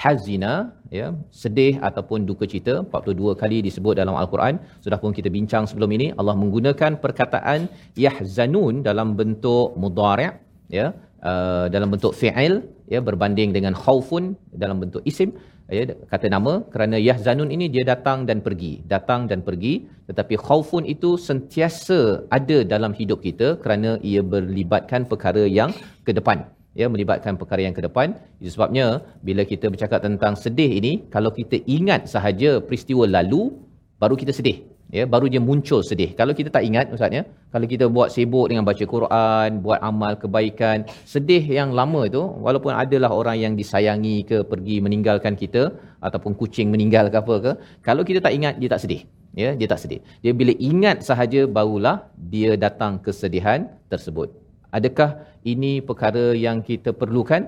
[0.04, 0.54] hazina
[0.98, 1.08] ya
[1.42, 4.56] sedih ataupun duka cita 42 kali disebut dalam al-Quran.
[4.84, 7.68] Sudah pun kita bincang sebelum ini Allah menggunakan perkataan
[8.06, 10.32] yahzanun dalam bentuk mudhari'
[10.78, 10.88] ya
[11.30, 12.56] uh, dalam bentuk fi'il
[12.94, 14.24] ya berbanding dengan khaufun
[14.64, 15.32] dalam bentuk isim
[15.78, 18.74] ya kata nama kerana yahzanun ini dia datang dan pergi.
[18.94, 19.74] Datang dan pergi
[20.10, 22.00] tetapi khaufun itu sentiasa
[22.38, 25.74] ada dalam hidup kita kerana ia berlibatkan perkara yang
[26.08, 26.46] ke depan.
[26.76, 28.20] Ya melibatkan perkara yang ke depan.
[28.42, 33.56] Itu sebabnya bila kita bercakap tentang sedih ini kalau kita ingat sahaja peristiwa lalu
[34.02, 36.10] baru kita sedih ya baru dia muncul sedih.
[36.20, 40.14] Kalau kita tak ingat ustaz ya kalau kita buat sibuk dengan baca Quran buat amal
[40.24, 45.64] kebaikan sedih yang lama itu walaupun adalah orang yang disayangi ke pergi meninggalkan kita
[46.08, 47.52] ataupun kucing meninggal ke apa ke
[47.88, 49.04] kalau kita tak ingat dia tak sedih.
[49.44, 50.00] Ya dia tak sedih.
[50.24, 51.98] Dia bila ingat sahaja barulah
[52.34, 54.32] dia datang kesedihan tersebut.
[54.78, 55.10] Adakah
[55.52, 57.42] ini perkara yang kita perlukan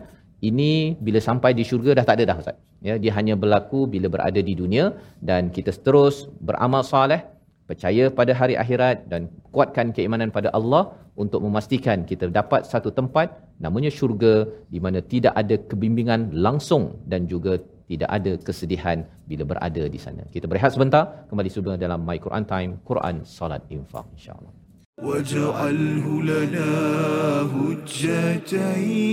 [0.50, 0.72] ini
[1.06, 2.56] bila sampai di syurga dah tak ada dah ustaz
[2.88, 4.84] ya dia hanya berlaku bila berada di dunia
[5.28, 6.16] dan kita terus
[6.48, 7.20] beramal soleh
[7.70, 10.82] percaya pada hari akhirat dan kuatkan keimanan pada Allah
[11.22, 13.28] untuk memastikan kita dapat satu tempat
[13.64, 14.34] namanya syurga
[14.74, 17.54] di mana tidak ada kebimbingan langsung dan juga
[17.90, 20.22] tidak ada kesedihan bila berada di sana.
[20.34, 24.52] Kita berehat sebentar, kembali sudah dalam My Quran Time, Quran Salat Infaq insya-Allah.
[25.02, 26.72] واجعله لنا
[27.56, 29.12] هجتين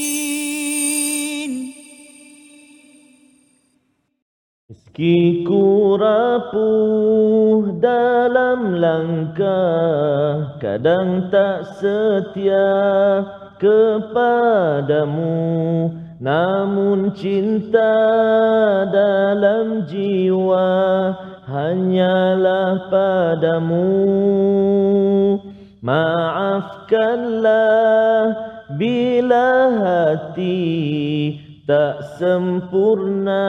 [0.06, 1.73] العالمين
[4.69, 12.67] Meskiku rapuh dalam langkah Kadang tak setia
[13.61, 15.37] kepadamu
[16.16, 17.92] Namun cinta
[18.88, 20.68] dalam jiwa
[21.51, 23.90] Hanyalah padamu.
[25.83, 27.51] Maafkanlah
[28.79, 29.49] bila
[29.83, 31.35] hati
[31.66, 33.42] tak sempurna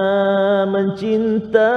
[0.66, 1.70] mencintaimu.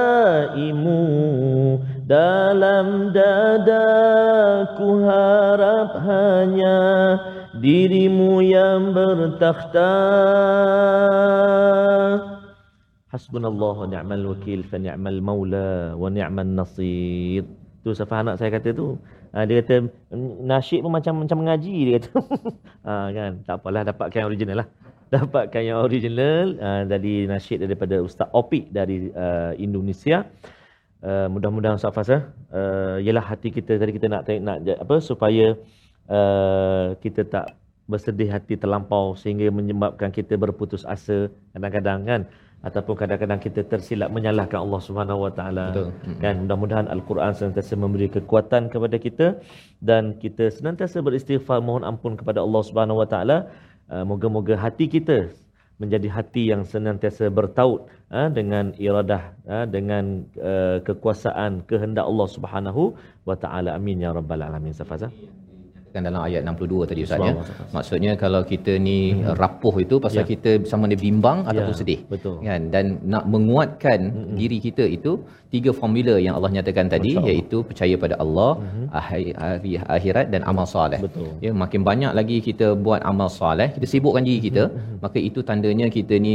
[2.09, 7.21] Dalam dadaku harap hanya
[7.65, 9.89] dirimu yang bertakhta.
[13.09, 17.41] Hasbunallah wa ni'mal wakil fa ni'mal maula wa ni'mal nasir.
[17.81, 19.01] Tu Safah anak saya kata tu.
[19.33, 19.89] Ha, dia kata
[20.45, 22.11] nasyid pun macam macam mengaji dia kata.
[22.85, 23.31] Ha, kan?
[23.49, 24.67] Tak apalah dapatkan yang original lah.
[25.09, 26.57] Dapatkan yang original.
[26.57, 30.25] Uh, dari nasyid daripada Ustaz Opik dari uh, Indonesia.
[31.05, 32.17] Uh, mudah-mudahan Ustaz Fasa
[32.49, 35.53] uh, ialah hati kita tadi kita nak nak apa supaya
[36.09, 42.21] uh, kita tak bersedih hati terlampau sehingga menyebabkan kita berputus asa kadang-kadang kan?
[42.65, 45.65] Ataupun kadang-kadang kita tersilap menyalahkan Allah Subhanahu Wa Taala.
[46.17, 46.49] Kan?
[46.49, 49.27] Mudah-mudahan al-Quran senantiasa memberi kekuatan kepada kita
[49.85, 53.37] dan kita senantiasa beristighfar mohon ampun kepada Allah Subhanahu Wa Taala.
[53.85, 55.29] Uh, moga-moga hati kita
[55.77, 60.25] menjadi hati yang senantiasa bertaut uh, dengan iradah uh, dengan
[60.81, 62.97] kekuasaan kehendak Allah Subhanahu
[63.29, 63.77] wa taala.
[63.77, 64.73] Amin ya rabbal alamin.
[64.73, 65.13] Safazah
[65.95, 67.33] katakan dalam ayat 62 tadi Ustaz ya.
[67.75, 68.97] Maksudnya kalau kita ni
[69.41, 70.29] rapuh itu pasal Ya.
[70.33, 71.99] kita sama ada bimbang ataupun Ya, sedih.
[72.13, 72.35] betul.
[72.47, 73.99] Kan dan nak menguatkan
[74.39, 75.11] diri kita itu
[75.55, 77.31] tiga formula yang Allah nyatakan tadi Masya Allah.
[77.31, 78.51] iaitu percaya pada Allah,
[79.07, 80.99] hari, hari akhirat dan amal soleh.
[81.07, 81.29] Betul.
[81.45, 84.63] Ya makin banyak lagi kita buat amal soleh, kita sibukkan diri kita,
[85.05, 86.33] maka itu tandanya kita ni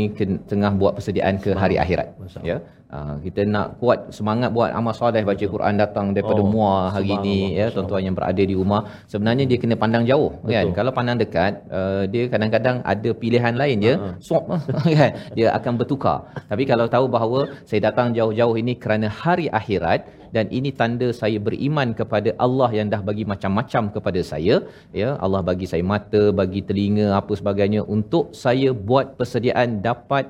[0.52, 2.08] tengah buat persediaan ke hari akhirat.
[2.24, 2.58] Masya Ya.
[2.90, 7.14] Uh, kita nak kuat semangat buat amal soleh baca Quran datang daripada Oh, muar hari
[7.14, 8.80] subhanallah, ni ya tuan-tuan yang berada di rumah
[9.12, 10.50] sebenarnya dia kena pandang jauh Betul.
[10.54, 10.76] kan Betul.
[10.78, 14.08] kalau pandang dekat uh, dia kadang-kadang ada pilihan lain je Ha.
[14.26, 14.44] swap
[14.98, 16.18] kan dia akan bertukar
[16.50, 20.00] tapi kalau tahu bahawa saya datang jauh-jauh ini kerana hari akhirat
[20.34, 24.56] dan ini tanda saya beriman kepada Allah yang dah bagi macam-macam kepada saya
[25.02, 30.26] ya Allah bagi saya mata bagi telinga apa sebagainya untuk saya buat persediaan dapat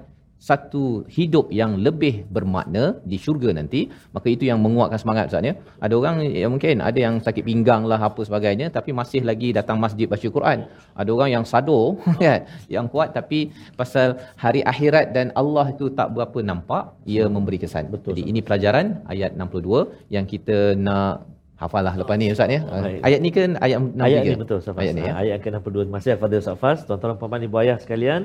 [0.49, 0.85] satu
[1.17, 3.81] hidup yang lebih bermakna di syurga nanti
[4.17, 7.85] maka itu yang menguatkan semangat Ustaz ya ada orang yang mungkin ada yang sakit pinggang
[7.91, 10.59] lah apa sebagainya tapi masih lagi datang masjid baca Quran
[11.01, 12.41] ada orang yang sadur kan
[12.77, 17.93] yang kuat tapi pasal hari akhirat dan Allah itu tak berapa nampak ia memberi kesan
[17.93, 21.29] Betul, jadi ini pelajaran ayat 62 yang kita nak
[21.61, 23.01] hafal lah lepas ni Ustaz ya Baik.
[23.05, 24.81] ayat ni kan ayat 63 Ayat ni betul Safas.
[24.81, 25.77] ayat ni ya Ayat ke-62.
[25.85, 26.79] Terima kasih kepada Safas.
[26.89, 28.21] Tuan-tuan puan-puan ibu ayah sekalian,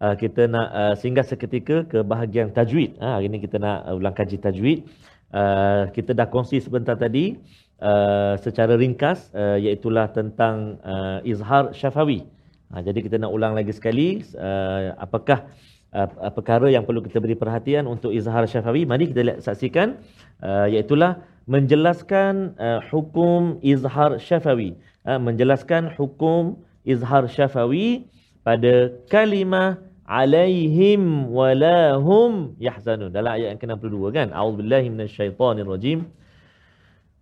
[0.00, 2.96] uh, kita nak uh, singgah seketika ke bahagian tajwid.
[2.98, 4.88] Ha, hari ini kita nak uh, ulang kaji tajwid.
[5.30, 7.38] Uh, kita dah kongsi sebentar tadi
[7.78, 12.26] uh, secara ringkas uh, iaitulah tentang uh, izhar syafawi.
[12.74, 15.46] Ha, jadi kita nak ulang lagi sekali uh, apakah
[15.94, 18.88] uh, perkara yang perlu kita beri perhatian untuk izhar syafawi.
[18.88, 20.00] Mari kita lihat saksikan
[20.42, 24.74] uh, iaitulah menjelaskan uh, hukum izhar syafawi.
[25.06, 28.06] Uh, menjelaskan hukum izhar syafawi
[28.42, 29.78] pada kalimah
[30.10, 33.14] alaihim walahum yahzanun.
[33.14, 34.28] Dalam ayat yang ke-62 kan?
[34.34, 36.10] Auzubillahi minasyaitonirrajim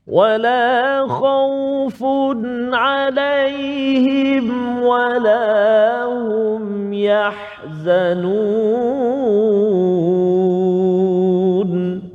[0.09, 2.01] ولا خوف
[2.72, 4.46] عليهم
[4.81, 5.44] ولا
[6.09, 8.48] هم yahzanun.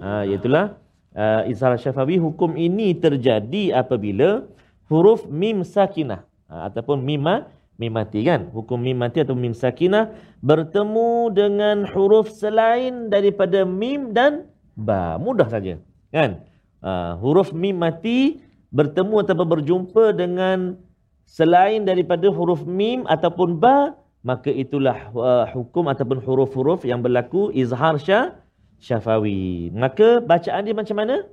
[0.03, 0.75] Ha, itulah
[1.15, 4.43] uh, Isra Syafawi hukum ini terjadi apabila
[4.91, 8.49] huruf mim sakinah uh, ataupun mimah mim mati kan?
[8.53, 10.13] Hukum mim mati atau mim sakinah
[10.45, 15.17] bertemu dengan huruf selain daripada mim dan ba.
[15.17, 15.81] Mudah saja
[16.13, 16.43] kan?
[16.83, 20.75] Uh, huruf mim mati bertemu ataupun berjumpa dengan
[21.23, 27.99] selain daripada huruf mim ataupun ba maka itulah uh, hukum ataupun huruf-huruf yang berlaku izhar
[27.99, 28.39] syah
[28.79, 29.71] syafawi.
[29.75, 31.27] Maka bacaan dia macam mana?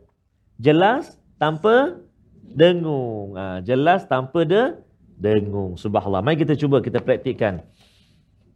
[0.59, 1.98] Jelas tanpa
[2.42, 3.38] dengung.
[3.38, 4.79] Ha, jelas tanpa de
[5.19, 7.63] dengung subhanallah mari kita cuba kita praktikkan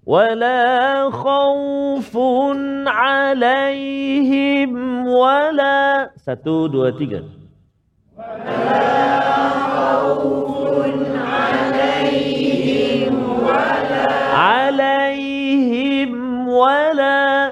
[0.04, 4.72] wala khaufun alaihim
[5.08, 7.24] wala satu dua tiga
[14.39, 16.12] عليهم
[16.48, 17.52] ولا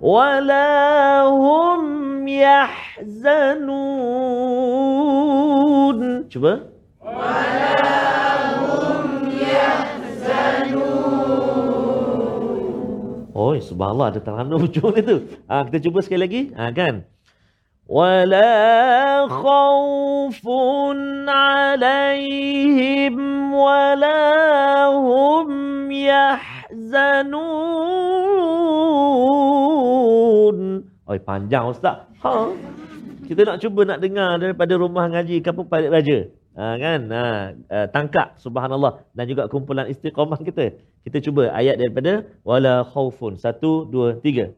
[0.00, 3.80] ولا هم يحزنون
[6.34, 6.52] cuba
[13.40, 15.24] Oh, subhanallah ada taranum hujung itu.
[15.48, 16.40] Ha, kita cuba sekali lagi.
[16.52, 17.08] Ha, kan?
[17.90, 20.46] ولا خوف
[21.28, 23.16] عليهم
[23.54, 25.50] ولا هم
[25.90, 27.40] يحزنون
[31.10, 32.06] Oi, panjang Ustaz.
[32.22, 32.54] Ha.
[33.25, 36.29] Kita nak cuba nak dengar daripada rumah ngaji Kampung Parit Raja.
[36.55, 37.01] Ha, kan?
[37.09, 37.23] Ha,
[37.57, 40.77] uh, tangkap subhanallah dan juga kumpulan istiqamah kita.
[41.01, 43.41] Kita cuba ayat daripada wala khaufun.
[43.41, 44.53] Satu, dua, tiga.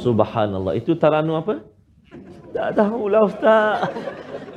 [0.00, 0.74] Subhanallah.
[0.74, 1.64] Itu taranum apa?
[2.50, 3.88] Tak tahulah Ustaz.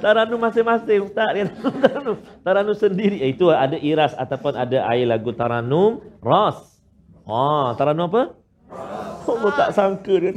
[0.02, 1.30] Taranum masing-masing Ustaz.
[1.38, 1.46] Dia
[1.80, 3.22] taranum, taranum sendiri.
[3.22, 6.02] Eh, Itu ada iras ataupun ada air lagu taranum.
[6.20, 6.58] Ras.
[7.24, 8.24] Ah, taranum apa?
[9.24, 10.34] Allah tak sangka dia.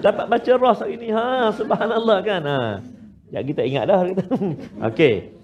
[0.00, 1.08] Dapat baca ras hari ni.
[1.12, 2.42] Ha, subhanallah kan.
[2.42, 2.60] Ha.
[3.30, 4.00] Ya kita ingat dah.
[4.90, 5.36] Okey.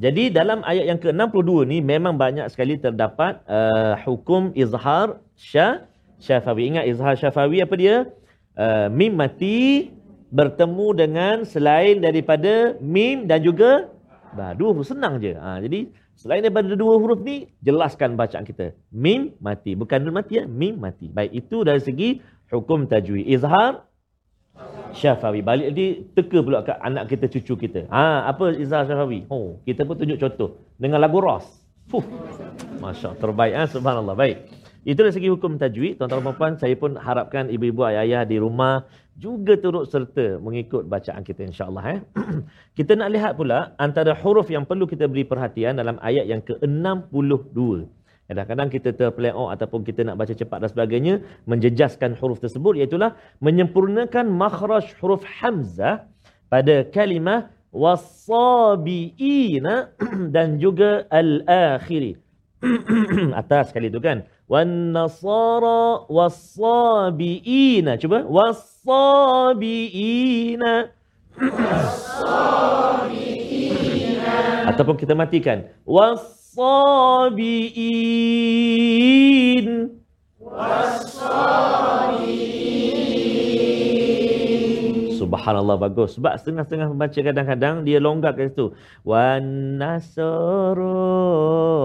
[0.00, 5.84] Jadi dalam ayat yang ke-62 ni memang banyak sekali terdapat uh, hukum izhar syah
[6.16, 6.72] syafawi.
[6.72, 8.08] Ingat izhar syafawi apa dia?
[8.56, 9.92] Uh, mim mati
[10.30, 13.90] bertemu dengan selain daripada mim dan juga
[14.32, 14.54] ba.
[14.54, 15.34] Dua huruf senang je.
[15.34, 18.72] Ha, jadi selain daripada dua huruf ni jelaskan bacaan kita.
[18.94, 19.74] Mim mati.
[19.74, 20.46] Bukan nun mati ya.
[20.46, 21.10] Mim mati.
[21.10, 23.26] Baik itu dari segi hukum tajwid.
[23.26, 23.90] Izhar
[24.90, 25.40] Syafawi.
[25.42, 27.86] Balik nanti teka pula kat anak kita, cucu kita.
[27.90, 29.26] Ha, apa Izhar Syafawi?
[29.30, 30.62] Oh, kita pun tunjuk contoh.
[30.78, 31.46] Dengan lagu Ros.
[31.90, 32.06] Fuh.
[32.78, 33.54] Masya Allah, terbaik.
[33.58, 33.62] Ha?
[33.66, 34.14] Subhanallah.
[34.14, 34.59] Baik.
[34.84, 36.00] Itu dari segi hukum tajwid.
[36.00, 38.88] Tuan-tuan dan puan saya pun harapkan ibu-ibu ayah-ayah di rumah
[39.20, 41.84] juga turut serta mengikut bacaan kita insyaAllah.
[41.92, 42.00] Eh.
[42.80, 47.84] kita nak lihat pula antara huruf yang perlu kita beri perhatian dalam ayat yang ke-62.
[48.30, 51.14] Kadang-kadang kita terpeleok ataupun kita nak baca cepat dan sebagainya,
[51.50, 56.06] menjejaskan huruf tersebut, iaitulah menyempurnakan makhraj huruf Hamzah
[56.46, 59.74] pada kalimah wasabi'ina
[60.34, 62.22] dan juga al-akhiri.
[63.40, 69.54] Atas sekali tu kan wan-nasara wassabiina, Cuba Wassabiina.
[74.66, 76.90] Atau Ataupun kita matikan was-sabiin.
[85.30, 86.18] Subhanallah bagus.
[86.18, 88.74] Sebab setengah-setengah membaca kadang-kadang dia longgar kat situ.
[89.06, 91.06] Wan nasara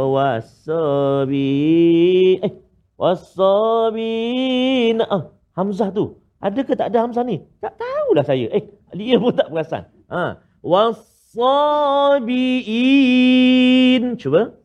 [0.09, 1.53] wasabi.
[2.41, 2.57] Eh,
[2.97, 3.85] wasabin.
[5.05, 6.17] Ah, Hamzah tu.
[6.41, 7.37] Ada ke tak ada Hamzah ni?
[7.61, 8.49] Tak tahulah saya.
[8.49, 8.65] Eh,
[8.97, 9.85] dia pun tak perasan.
[10.09, 10.41] Ha.
[10.65, 11.37] Wasabiin.
[14.17, 14.57] Cuba.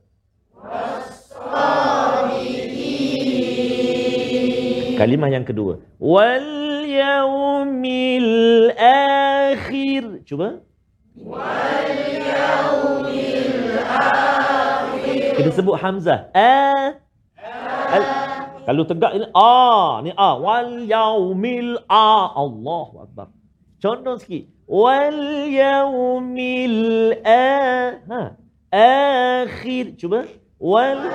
[4.97, 5.85] Kalimah yang kedua.
[6.01, 7.85] Wal واليوم
[8.19, 10.05] الآخر.
[10.27, 10.61] شو بقى؟
[11.17, 13.07] واليوم
[13.75, 14.19] الآخر.
[15.39, 16.15] كده سبق حمزة.
[16.37, 16.95] آه
[18.67, 20.39] قال له تجا آه يعني آه.
[20.39, 23.27] واليوم الآخر الله أكبر.
[23.83, 28.33] شوندونسكي واليوم الآخر
[28.75, 29.93] آخر.
[29.97, 30.25] شو بقى؟
[30.61, 31.11] واليوم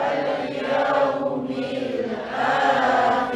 [1.50, 2.05] الآخر.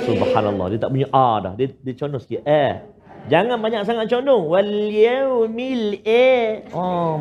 [0.09, 0.65] Subhanallah.
[0.73, 1.53] Dia tak punya A dah.
[1.53, 2.41] Dia, dia condong sikit.
[2.47, 2.81] A.
[3.27, 4.47] Jangan banyak sangat condong.
[4.47, 6.65] Wal yaumil a.
[6.73, 7.19] Oh,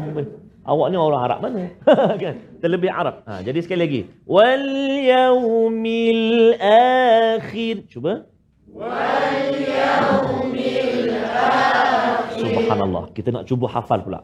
[0.64, 1.68] awak ni orang Arab mana?
[2.22, 2.34] kan?
[2.62, 3.26] Terlebih Arab.
[3.26, 4.00] Ha, jadi sekali lagi.
[4.24, 4.68] Wal
[5.04, 7.90] yaumil akhir.
[7.92, 8.24] Cuba.
[8.72, 12.40] Wal yaumil akhir.
[12.40, 13.04] Subhanallah.
[13.12, 14.22] Kita nak cuba hafal pula.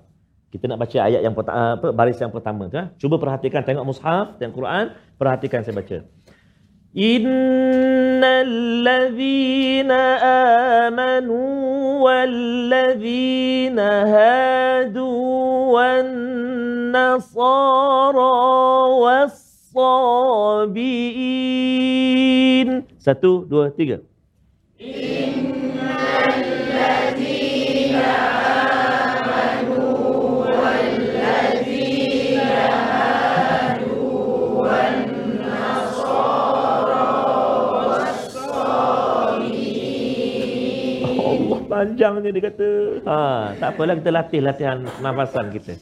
[0.54, 2.78] Kita nak baca ayat yang pertama, apa, baris yang pertama tu.
[2.78, 2.86] Eh?
[2.94, 4.94] Cuba perhatikan, tengok mushaf, tengok Quran.
[5.18, 6.06] Perhatikan saya baca.
[12.04, 12.34] Wal
[12.70, 15.02] ladhina hadu
[15.74, 16.06] wan
[16.94, 18.30] nasara
[19.02, 19.34] was
[19.74, 20.06] sabiin.
[23.02, 23.98] Satu, dua, tiga.
[41.74, 42.68] Panjang ni dia kata.
[43.02, 43.18] Ha,
[43.58, 45.74] tak apalah kita latih latihan nafasan kita.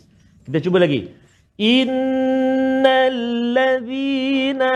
[0.48, 1.12] Kita cuba lagi.
[1.60, 3.20] Innal
[3.52, 4.72] ladzina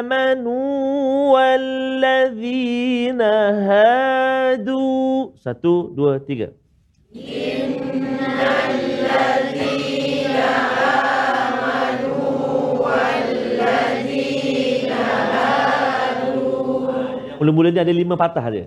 [0.00, 0.56] amanu
[1.36, 1.68] wal
[2.00, 3.32] ladzina
[3.68, 5.36] hadu.
[5.36, 6.56] Satu, dua, tiga.
[17.42, 18.66] Mula-mula ni ada lima patah dia.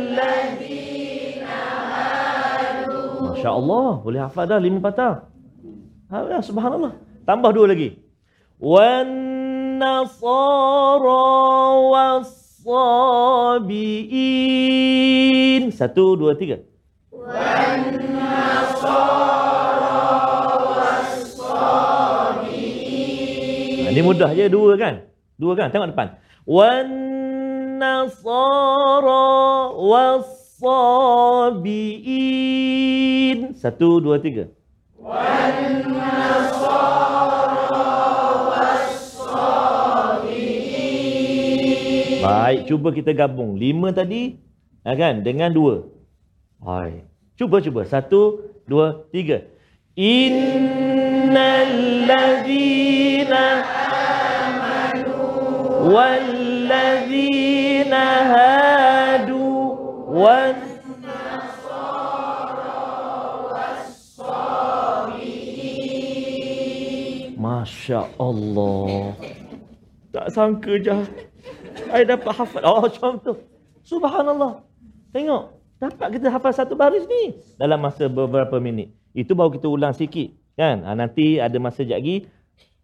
[1.93, 3.37] hadu.
[3.37, 5.29] Masya Allah, boleh hafal dah lima patah.
[6.09, 6.97] Ha, ya, subhanallah.
[7.29, 8.01] Tambah dua lagi.
[8.57, 9.05] Wan
[9.77, 11.21] nasara
[11.93, 14.07] was sabiin.
[15.75, 16.63] Satu, dua, tiga.
[23.83, 25.03] Nah, ini mudah je dua kan?
[25.35, 25.67] Dua kan?
[25.69, 26.15] Tengok depan.
[26.47, 26.87] Wan
[27.79, 29.27] nasara
[29.75, 30.23] was
[30.63, 31.99] sabiin.
[33.59, 34.47] Satu, dua, tiga.
[42.23, 43.59] Baik, cuba kita gabung.
[43.59, 44.39] Lima tadi,
[44.87, 45.83] ah, kan, dengan dua.
[46.63, 47.03] Hai.
[47.35, 47.83] Cuba, cuba.
[47.83, 49.43] Satu, dua, tiga.
[49.99, 51.75] Innal
[52.07, 55.19] ladhina amanu
[55.91, 56.27] wal
[56.71, 59.45] ladhina hadu
[60.07, 60.55] wal
[67.43, 69.19] Masya Allah.
[70.15, 70.95] Tak sangka je.
[71.93, 72.61] Saya dapat hafal.
[72.65, 73.37] Oh, macam tu.
[73.85, 74.65] Subhanallah.
[75.13, 75.53] Tengok.
[75.77, 77.37] Dapat kita hafal satu baris ni.
[77.61, 78.89] Dalam masa beberapa minit.
[79.13, 80.33] Itu baru kita ulang sikit.
[80.57, 80.81] Kan?
[80.81, 82.15] Ha, nanti ada masa sekejap lagi.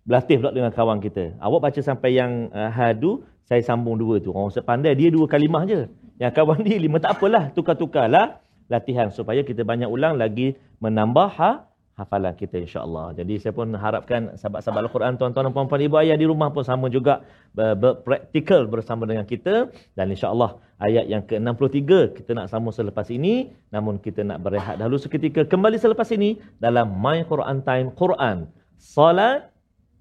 [0.05, 1.34] Berlatih pula dengan kawan kita.
[1.41, 3.26] Awak baca sampai yang uh, hadu.
[3.49, 4.30] Saya sambung dua tu.
[4.30, 5.89] Orang sepandai dia dua kalimah je.
[6.22, 7.01] Yang kawan dia lima.
[7.01, 7.49] Tak apalah.
[7.49, 8.38] Tukar-tukarlah
[8.70, 9.10] latihan.
[9.10, 10.53] Supaya kita banyak ulang lagi
[10.86, 11.66] menambah ha,
[11.99, 13.14] hafalan kita insya-Allah.
[13.18, 16.90] Jadi saya pun harapkan sahabat-sahabat Al-Quran tuan-tuan dan puan-puan ibu ayah di rumah pun sama
[16.90, 17.22] juga
[17.55, 24.03] berpraktikal bersama dengan kita dan insya-Allah ayat yang ke-63 kita nak sambung selepas ini namun
[24.03, 29.55] kita nak berehat dahulu seketika kembali selepas ini dalam My Quran Time Quran Salat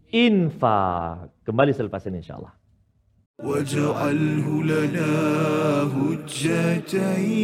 [0.09, 1.29] Infak.
[1.45, 2.53] Kembali selepas ini insya-Allah.
[3.43, 5.13] واجعله لنا
[5.97, 7.43] هجتين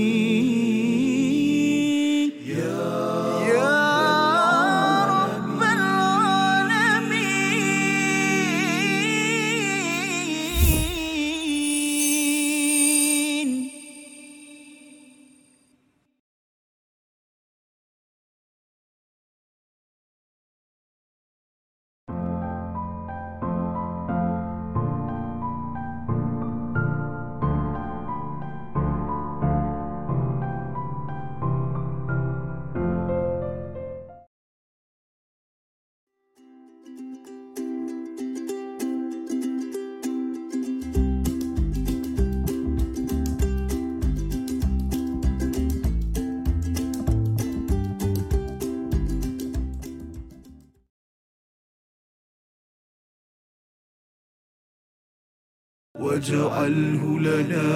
[56.00, 57.68] واجعله لنا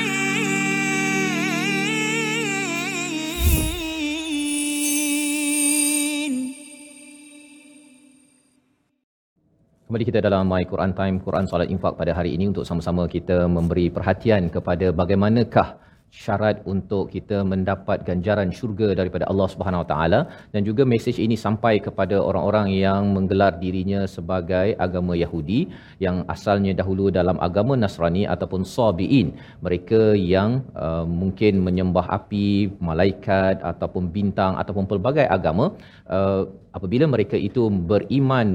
[9.87, 13.47] Kembali kita dalam My Quran Time, Quran Salat Infak pada hari ini untuk sama-sama kita
[13.47, 15.79] memberi perhatian kepada bagaimanakah
[16.10, 20.20] syarat untuk kita mendapat ganjaran syurga daripada Allah Subhanahu Wa Taala.
[20.52, 25.60] Dan juga mesej ini sampai kepada orang-orang yang menggelar dirinya sebagai agama Yahudi
[26.04, 29.28] yang asalnya dahulu dalam agama Nasrani ataupun Sabiin.
[29.66, 30.02] Mereka
[30.34, 35.76] yang uh, mungkin menyembah api, malaikat ataupun bintang ataupun pelbagai agama
[36.16, 36.42] uh,
[36.76, 38.48] apabila mereka itu beriman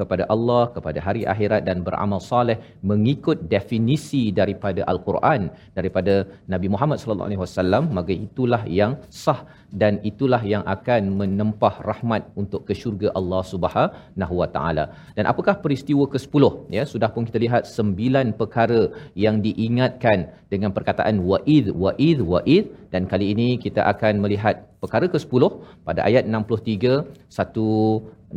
[0.00, 2.56] kepada Allah, kepada hari akhirat dan beramal soleh
[2.90, 6.14] mengikut definisi daripada al-Quran daripada
[6.46, 9.40] Nabi Muhammad sallallahu alaihi wasallam maka itulah yang sah
[9.72, 14.84] dan itulah yang akan menempah rahmat untuk ke syurga Allah Subhanahu wa taala.
[15.16, 16.44] Dan apakah peristiwa ke-10?
[16.76, 18.88] Ya, sudah pun kita lihat sembilan perkara
[19.24, 20.18] yang diingatkan
[20.52, 25.42] dengan perkataan wa'id wa'id wa'id dan kali ini kita akan melihat perkara ke-10
[25.84, 27.68] pada ayat 63 satu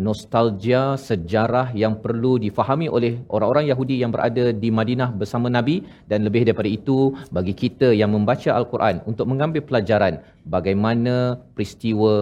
[0.07, 6.23] nostalgia sejarah yang perlu difahami oleh orang-orang Yahudi yang berada di Madinah bersama Nabi dan
[6.27, 10.23] lebih daripada itu bagi kita yang membaca al-Quran untuk mengambil pelajaran
[10.55, 11.15] bagaimana
[11.55, 12.13] peristiwa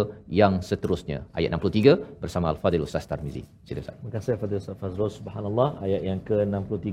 [0.42, 1.20] yang seterusnya.
[1.38, 3.44] Ayat 63 bersama Al-Fadhil Ustaz Tarmizi.
[3.68, 3.96] Sila Ustaz.
[4.00, 5.12] Terima kasih Fadil Ustaz Fazrul.
[5.20, 5.70] Subhanallah.
[5.86, 6.92] Ayat yang ke-63.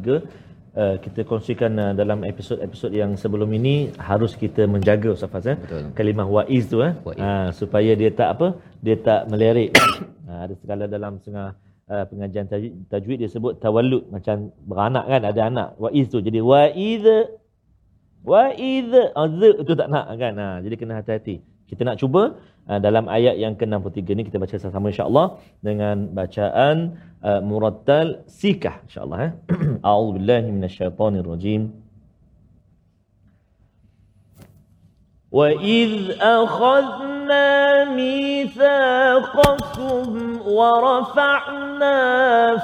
[0.77, 3.75] Uh, kita kongsikan uh, dalam episod-episod yang sebelum ini
[4.09, 5.57] harus kita menjaga Ustaz Faz eh?
[5.57, 5.89] Betul.
[5.99, 7.17] kalimah waiz tu eh Waiz.
[7.17, 8.49] uh, supaya dia tak apa
[8.85, 9.73] dia tak melirik
[10.29, 11.57] uh, ada segala dalam setengah
[11.89, 16.45] uh, pengajian tajwid, tajwid dia sebut tawallud macam beranak kan ada anak waiz tu jadi
[16.45, 17.05] waiz
[18.21, 19.29] waiz uh,
[19.65, 22.36] tu tak nak kan uh, jadi kena hati-hati kita nak cuba
[22.68, 25.28] uh, dalam ayat yang ke-63 ni kita baca sama-sama insya-Allah
[25.64, 29.32] dengan bacaan uh, murattal sikah insya-Allah eh.
[29.88, 31.72] A'udzubillahi minasyaitonirrajim.
[35.32, 37.48] وَإِذْ أَخَذْنَا
[37.96, 40.04] مِيثَاقَكُمْ
[40.44, 42.00] وَرَفَعْنَا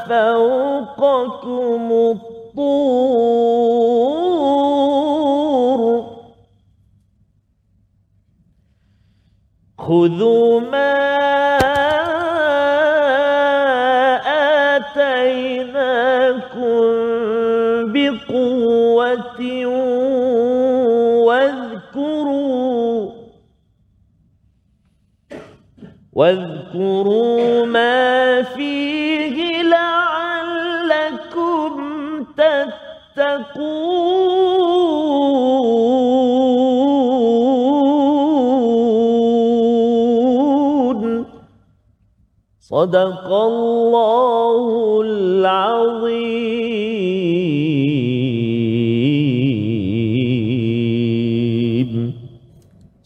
[0.03, 3.47] فَوْقَكُمُ الطُّورَ
[9.82, 10.92] خذوا ما
[15.72, 16.82] آتيناكم
[17.92, 19.40] بقوة
[21.26, 23.10] واذكروا
[26.12, 29.01] واذكروا ما فيه
[42.71, 46.60] صدق الله العظيم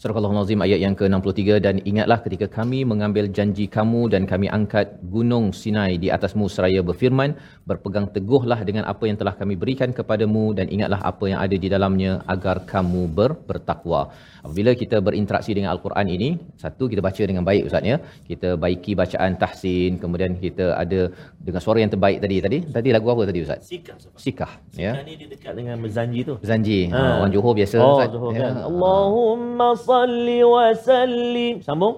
[0.06, 5.02] Surah Al-Azim ayat yang ke-63 dan ingatlah ketika kami mengambil janji kamu dan kami angkat
[5.14, 7.34] gunung Sinai di atasmu seraya berfirman
[7.66, 11.68] berpegang teguhlah dengan apa yang telah kami berikan kepadamu dan ingatlah apa yang ada di
[11.74, 14.14] dalamnya agar kamu ber, bertakwa.
[14.46, 17.98] Apabila kita berinteraksi dengan Al-Quran ini, satu kita baca dengan baik Ustaz ya.
[18.30, 22.58] Kita baiki bacaan tahsin, kemudian kita ada dengan suara yang terbaik tadi tadi.
[22.62, 23.66] Tadi lagu apa tadi Ustaz?
[23.66, 24.94] Sikah Sikah ya.
[24.94, 26.38] Sikah ni dia dekat dengan Mezanji tu.
[26.46, 26.80] Zanji.
[26.94, 27.02] Ha.
[27.02, 27.10] Ha.
[27.26, 28.08] Orang Johor biasa Oh, Ustaz.
[28.14, 28.54] Zuhur Ya.
[28.54, 28.54] kan.
[28.70, 31.54] Allahumma salli wa sallim.
[31.64, 31.96] Sambung.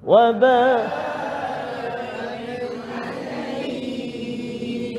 [0.00, 0.56] Wa ba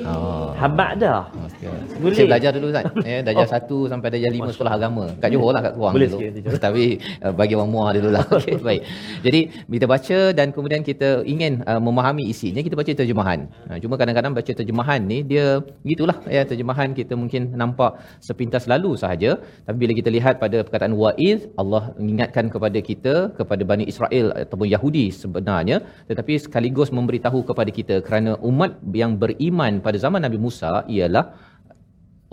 [0.07, 0.55] Oh.
[0.55, 1.27] habaq dah.
[1.57, 2.13] Boleh.
[2.13, 2.85] Saya belajar dulu Ustaz.
[3.01, 3.53] Ya, darjah Oh.
[3.55, 5.05] satu sampai darjah lima sekolah agama.
[5.21, 6.19] Kat Johor lah kat Kuang Boleh dulu.
[6.21, 6.59] sikit.
[6.65, 6.85] Tapi
[7.25, 8.23] uh, bagi orang muar dululah.
[8.37, 8.81] Okey, baik.
[9.25, 9.39] Jadi
[9.77, 13.39] kita baca dan kemudian kita ingin uh, memahami isinya, kita baca terjemahan.
[13.69, 18.93] Ha, cuma kadang-kadang baca terjemahan ni dia gitulah ya terjemahan kita mungkin nampak sepintas lalu
[19.03, 19.41] sahaja.
[19.65, 24.67] Tapi bila kita lihat pada perkataan wa'id, Allah mengingatkan kepada kita kepada Bani Israel ataupun
[24.69, 25.77] Yahudi sebenarnya
[26.09, 31.25] tetapi sekaligus memberitahu kepada kita kerana umat yang beriman pada zaman Nabi Musa ialah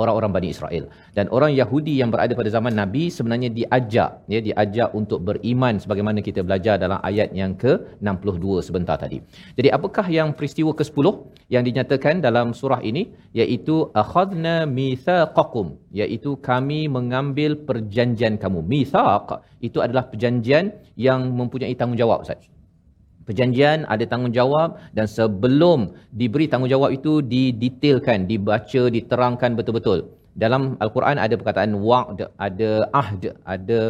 [0.03, 0.84] orang-orang Bani Israel
[1.16, 6.18] dan orang Yahudi yang berada pada zaman Nabi sebenarnya diajak ya diajak untuk beriman sebagaimana
[6.28, 9.18] kita belajar dalam ayat yang ke-62 sebentar tadi.
[9.59, 11.07] Jadi apakah yang peristiwa ke-10
[11.55, 18.61] yang dinyatakan dalam surah ini iaitu akhadna mitsaqakum iaitu kami mengambil perjanjian kamu.
[18.72, 22.54] Mitsaq itu adalah perjanjian yang mempunyai tanggungjawab Ustaz.
[23.29, 25.79] Perjanjian ada tanggungjawab dan sebelum
[26.20, 29.99] diberi tanggungjawab itu didetailkan, dibaca, diterangkan betul-betul.
[30.43, 32.70] Dalam Al-Quran ada perkataan wa'd, ada
[33.01, 33.22] ahd,
[33.55, 33.81] ada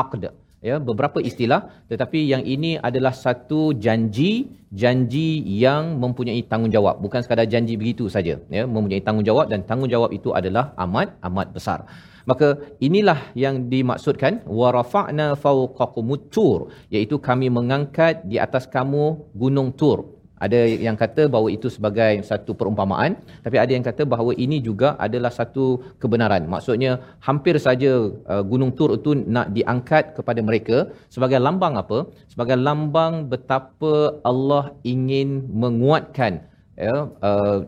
[0.00, 0.24] aqd.
[0.64, 1.68] Ya, beberapa istilah.
[1.92, 7.04] Tetapi yang ini adalah satu janji janji yang mempunyai tanggungjawab.
[7.04, 8.62] Bukan sekadar janji begitu saja ya.
[8.64, 11.84] Mempunyai tanggungjawab dan tanggungjawab itu adalah amat amat besar.
[12.24, 19.68] Maka inilah yang dimaksudkan wa rafa'na fawqakumut tur iaitu kami mengangkat di atas kamu gunung
[19.76, 23.14] tur ada yang kata bahawa itu sebagai satu perumpamaan
[23.44, 25.66] tapi ada yang kata bahawa ini juga adalah satu
[26.02, 26.44] kebenaran.
[26.54, 27.92] Maksudnya hampir saja
[28.32, 31.98] uh, gunung tur itu nak diangkat kepada mereka sebagai lambang apa?
[32.32, 36.42] Sebagai lambang betapa Allah ingin menguatkan
[36.74, 37.58] ya uh,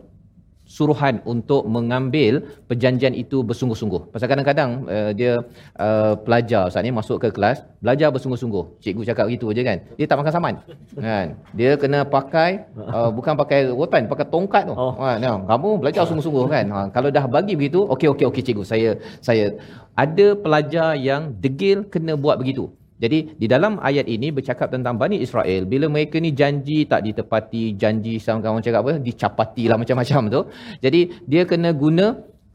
[0.67, 4.11] suruhan untuk mengambil perjanjian itu bersungguh-sungguh.
[4.11, 5.39] Pasal kadang-kadang uh, dia
[5.79, 8.83] uh, pelajar Ustaz ni masuk ke kelas, belajar bersungguh-sungguh.
[8.83, 9.77] Cikgu cakap begitu je kan.
[9.95, 10.53] Dia tak makan saman.
[10.99, 11.39] Kan?
[11.55, 14.75] Dia kena pakai uh, bukan pakai rotan, pakai tongkat tu.
[14.75, 14.93] Oh.
[14.99, 16.65] Ha, nah, kamu belajar sungguh-sungguh kan.
[16.67, 18.89] Ha, kalau dah bagi begitu, okey okey okey cikgu, saya
[19.23, 19.55] saya
[19.95, 22.69] ada pelajar yang degil kena buat begitu.
[22.97, 27.77] Jadi di dalam ayat ini bercakap tentang Bani Israel bila mereka ni janji tak ditepati,
[27.81, 30.41] janji sama kawan cakap apa, dicapati lah macam-macam tu.
[30.81, 32.05] Jadi dia kena guna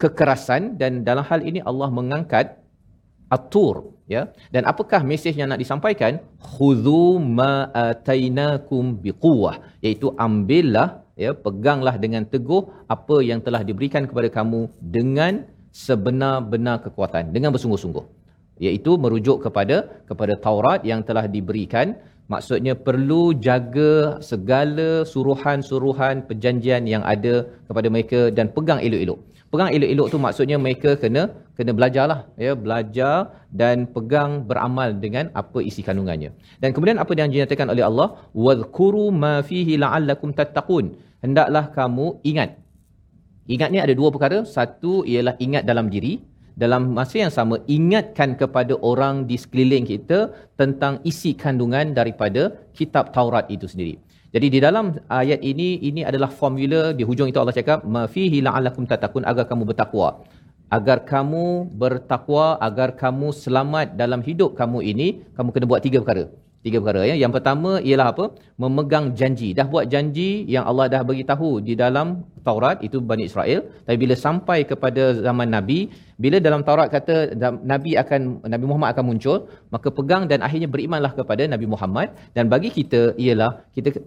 [0.02, 2.58] kekerasan dan dalam hal ini Allah mengangkat
[3.30, 4.22] atur ya.
[4.54, 6.18] Dan apakah mesej yang nak disampaikan?
[6.42, 14.26] Khudhu ma atainakum biquwah iaitu ambillah ya, peganglah dengan teguh apa yang telah diberikan kepada
[14.26, 18.21] kamu dengan sebenar-benar kekuatan, dengan bersungguh-sungguh
[18.64, 19.76] iaitu merujuk kepada
[20.08, 21.98] kepada Taurat yang telah diberikan
[22.32, 23.92] maksudnya perlu jaga
[24.30, 27.34] segala suruhan-suruhan perjanjian yang ada
[27.68, 29.20] kepada mereka dan pegang elok-elok.
[29.52, 31.22] Pegang elok-elok tu maksudnya mereka kena
[31.56, 33.16] kena belajarlah ya belajar
[33.60, 36.30] dan pegang beramal dengan apa isi kandungannya.
[36.62, 38.08] Dan kemudian apa yang dinyatakan oleh Allah
[38.44, 40.96] wadhkuru ma fihi la'allakum tattaqun.
[41.24, 42.50] Hendaklah kamu ingat.
[43.54, 44.38] Ingat ni ada dua perkara.
[44.56, 50.18] Satu ialah ingat dalam diri dalam masa yang sama ingatkan kepada orang di sekeliling kita
[50.60, 53.96] tentang isi kandungan daripada kitab Taurat itu sendiri.
[54.32, 58.40] Jadi di dalam ayat ini ini adalah formula di hujung itu Allah cakap ma fihi
[58.40, 60.24] la'allakum tatakun agar kamu bertakwa.
[60.72, 66.32] Agar kamu bertakwa, agar kamu selamat dalam hidup kamu ini, kamu kena buat tiga perkara.
[66.62, 67.14] Tiga perkara ya.
[67.18, 68.24] Yang pertama ialah apa?
[68.62, 69.50] Memegang janji.
[69.58, 73.66] Dah buat janji yang Allah dah beritahu di dalam Taurat itu Bani Israel.
[73.86, 75.90] Tapi bila sampai kepada zaman Nabi,
[76.22, 77.34] bila dalam Taurat kata
[77.72, 79.38] Nabi akan Nabi Muhammad akan muncul,
[79.74, 83.98] maka pegang dan akhirnya berimanlah kepada Nabi Muhammad dan bagi kita ialah kita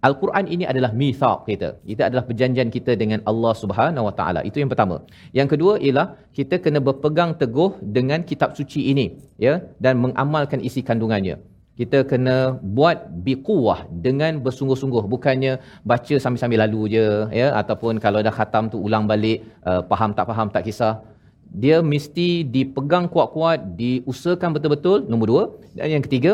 [0.00, 1.68] Al-Quran ini adalah mithaq kita.
[1.84, 4.40] Itu adalah perjanjian kita dengan Allah Subhanahu Wa Taala.
[4.48, 5.04] Itu yang pertama.
[5.36, 10.80] Yang kedua ialah kita kena berpegang teguh dengan kitab suci ini, ya, dan mengamalkan isi
[10.80, 11.49] kandungannya.
[11.78, 15.04] Kita kena buat biquwah dengan bersungguh-sungguh.
[15.08, 17.06] Bukannya baca sambil-sambil lalu je
[17.40, 21.00] ya ataupun kalau dah khatam tu ulang balik uh, faham tak faham tak kisah.
[21.50, 24.98] Dia mesti dipegang kuat-kuat diusahakan betul-betul.
[25.10, 25.44] Nombor dua.
[25.74, 26.32] Dan yang ketiga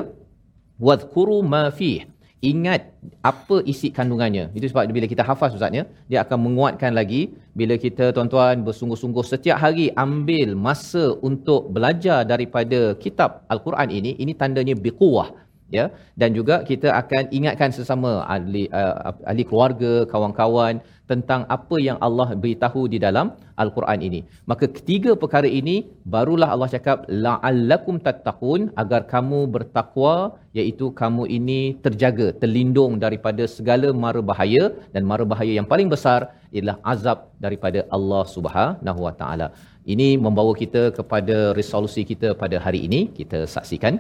[0.77, 2.05] wadhkuru ma fih
[2.45, 2.93] ingat
[3.25, 4.53] apa isi kandungannya.
[4.53, 9.57] Itu sebab bila kita hafaz ustaznya dia akan menguatkan lagi bila kita tuan-tuan bersungguh-sungguh setiap
[9.57, 14.13] hari ambil masa untuk belajar daripada kitab al-Quran ini.
[14.21, 15.33] Ini tandanya biquwah
[15.79, 15.85] ya.
[16.21, 22.29] Dan juga kita akan ingatkan sesama ahli uh, ahli keluarga kawan-kawan tentang apa yang Allah
[22.43, 23.27] beritahu di dalam
[23.63, 24.21] al-Quran ini.
[24.51, 25.77] Maka ketiga perkara ini
[26.15, 30.15] barulah Allah cakap la'allakum tattaqun agar kamu bertakwa
[30.59, 34.65] iaitu kamu ini terjaga terlindung daripada segala mara bahaya.
[34.95, 36.21] Dan mara bahaya yang paling besar
[36.57, 39.49] ialah azab daripada Allah Subhanahu Wa Taala.
[39.95, 43.01] Ini membawa kita kepada resolusi kita pada hari ini.
[43.19, 43.95] Kita saksikan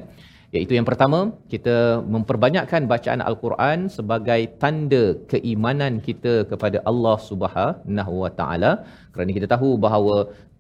[0.55, 1.18] iaitu yang pertama
[1.53, 1.76] kita
[2.14, 8.72] memperbanyakkan bacaan al-Quran sebagai tanda keimanan kita kepada Allah Subhanahu Wa Taala
[9.14, 10.16] kerana kita tahu bahawa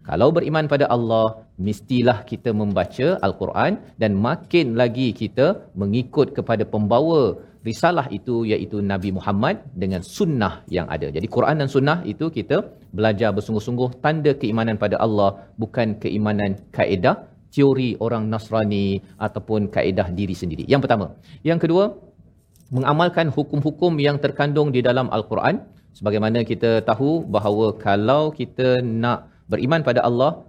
[0.08, 1.26] kalau beriman pada Allah
[1.66, 3.72] mestilah kita membaca al-Quran
[4.02, 5.46] dan makin lagi kita
[5.82, 7.22] mengikut kepada pembawa
[7.68, 11.08] risalah itu iaitu Nabi Muhammad dengan sunnah yang ada.
[11.16, 12.56] Jadi Quran dan sunnah itu kita
[12.98, 15.30] belajar bersungguh-sungguh tanda keimanan pada Allah
[15.62, 17.16] bukan keimanan kaedah
[17.56, 20.64] teori orang Nasrani ataupun kaedah diri sendiri.
[20.72, 21.06] Yang pertama.
[21.50, 21.84] Yang kedua,
[22.76, 25.64] mengamalkan hukum-hukum yang terkandung di dalam Al-Quran.
[25.96, 30.44] Sebagaimana kita tahu bahawa kalau kita nak beriman pada Allah,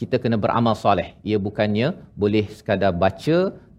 [0.00, 1.08] kita kena beramal soleh.
[1.28, 3.38] Ia bukannya boleh sekadar baca,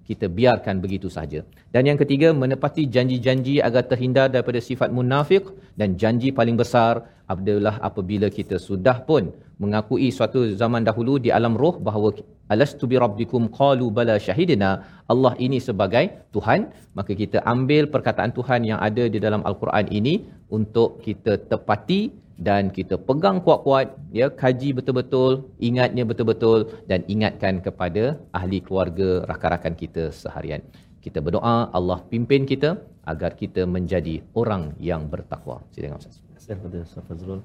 [0.09, 1.39] kita biarkan begitu saja.
[1.73, 5.43] Dan yang ketiga, menepati janji-janji agar terhindar daripada sifat munafik
[5.79, 6.93] dan janji paling besar
[7.29, 9.29] adalah apabila kita sudah pun
[9.61, 12.09] mengakui suatu zaman dahulu di alam roh bahawa
[12.53, 14.69] alastu bi rabbikum qalu bala syahidina
[15.13, 16.61] Allah ini sebagai Tuhan.
[16.97, 20.15] Maka kita ambil perkataan Tuhan yang ada di dalam al-Quran ini
[20.57, 22.01] untuk kita tepati
[22.47, 23.87] dan kita pegang kuat-kuat
[24.19, 25.31] ya kaji betul-betul
[25.69, 26.59] ingatnya betul-betul
[26.91, 28.03] dan ingatkan kepada
[28.39, 30.63] ahli keluarga rakan-rakan kita seharian.
[31.05, 32.71] Kita berdoa Allah pimpin kita
[33.11, 35.57] agar kita menjadi orang yang bertakwa.
[35.73, 36.17] Silakan ustaz.
[36.49, 37.41] Terima kasih Ustaz Fazrul.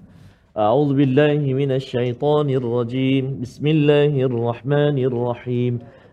[0.55, 3.43] أعوذ بالله من الشيطان الرجيم.
[3.43, 5.73] بسم الله الرحمن الرحيم.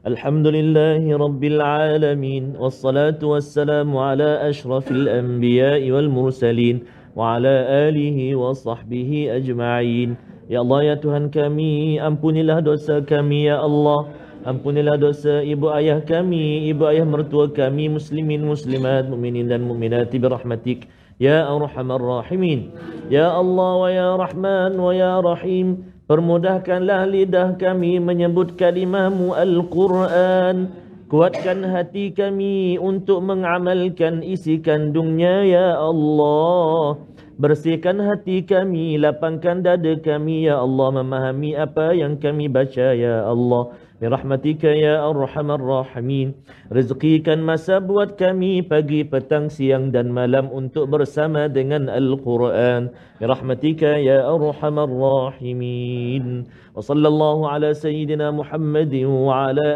[0.10, 6.76] الحمد لله رب العالمين والصلاة والسلام على أشرف الأنبياء والمرسلين
[7.14, 10.10] وعلى آله وصحبه أجمعين.
[10.50, 14.00] يا الله يا تهان كمي أمبني الله دوسا كمي يا الله.
[14.42, 20.80] أمبني الله دوسا إبو أيه كمي إبو أيه مرتوى كمي مسلمين مسلمات مؤمنين مؤمنات برحمتك.
[21.18, 22.72] Ya Arhamar Rahimin.
[23.12, 25.90] Ya Allah wa Ya Rahman wa Ya Rahim.
[26.08, 30.72] Permudahkanlah lidah kami menyebut kalimahmu Al-Quran.
[31.12, 37.04] Kuatkan hati kami untuk mengamalkan isi kandungnya Ya Allah.
[37.36, 41.04] Bersihkan hati kami, lapangkan dada kami Ya Allah.
[41.04, 46.34] Memahami apa yang kami baca Ya Allah برحمتك يا أرحم الراحمين.
[46.74, 52.90] رزقي كان ما سبوت كمي pagi petang siang dan malam untuk bersama dengan القرآن.
[53.22, 56.26] برحمتك يا أرحم الراحمين.
[56.74, 59.68] وصلى الله على سيدنا محمد وعلى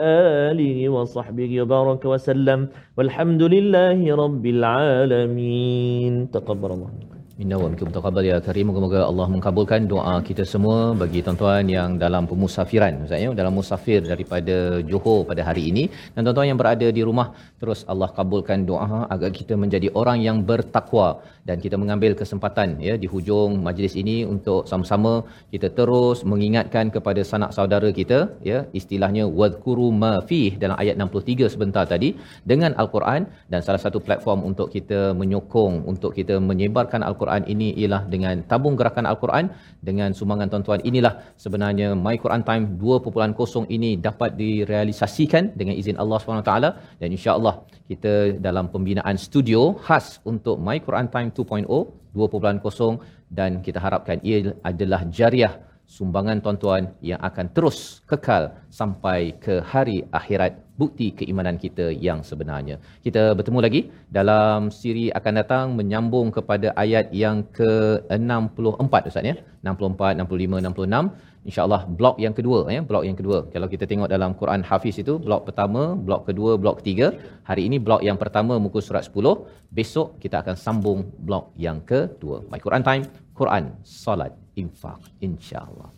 [0.49, 2.73] آله وصحبه وبارك وسلم.
[2.97, 6.13] والحمد لله رب العالمين.
[6.34, 7.05] تقبل الله.
[7.40, 8.66] Minna wa minkum taqabbal ya karim.
[8.70, 12.94] Moga-moga Allah mengkabulkan doa kita semua bagi tuan-tuan yang dalam pemusafiran.
[13.02, 14.56] Maksudnya dalam musafir daripada
[14.92, 15.84] Johor pada hari ini
[16.16, 17.28] dan tuan-tuan yang berada di rumah
[17.62, 21.10] terus Allah kabulkan doa agar kita menjadi orang yang bertakwa
[21.50, 25.14] dan kita mengambil kesempatan ya di hujung majlis ini untuk sama-sama
[25.54, 28.20] kita terus mengingatkan kepada sanak saudara kita
[28.52, 32.12] ya istilahnya wadhkuru ma fih dalam ayat 63 sebentar tadi
[32.54, 33.22] dengan al-Quran
[33.52, 38.36] dan salah satu platform untuk kita menyokong untuk kita menyebarkan al-Quran Al-Quran ini ialah dengan
[38.49, 39.45] tabung gerakan Al-Quran.
[39.88, 41.13] Dengan sumbangan tuan-tuan inilah
[41.43, 46.53] sebenarnya My Quran Time 2.0 ini dapat direalisasikan dengan izin Allah SWT
[47.01, 48.13] dan insya-Allah kita
[48.47, 51.65] dalam pembinaan studio khas untuk My Quran Time 2.0
[52.13, 55.53] 2.0 dan kita harapkan ia adalah jariah
[55.86, 62.76] sumbangan tuan-tuan yang akan terus kekal sampai ke hari akhirat bukti keimanan kita yang sebenarnya.
[63.06, 63.82] Kita bertemu lagi
[64.18, 69.36] dalam siri akan datang menyambung kepada ayat yang ke-64 Ustaz ya.
[69.64, 71.46] 64, 65, 66.
[71.46, 73.38] InsyaAllah blok yang kedua ya, blok yang kedua.
[73.54, 77.14] Kalau kita tengok dalam Quran Hafiz itu blok pertama, blok kedua, blok ketiga.
[77.50, 79.46] Hari ini blok yang pertama muka surat 10.
[79.78, 82.42] Besok kita akan sambung blok yang kedua.
[82.50, 83.06] My Quran Time,
[83.36, 85.92] Quran, Salat, infak insya-Allah.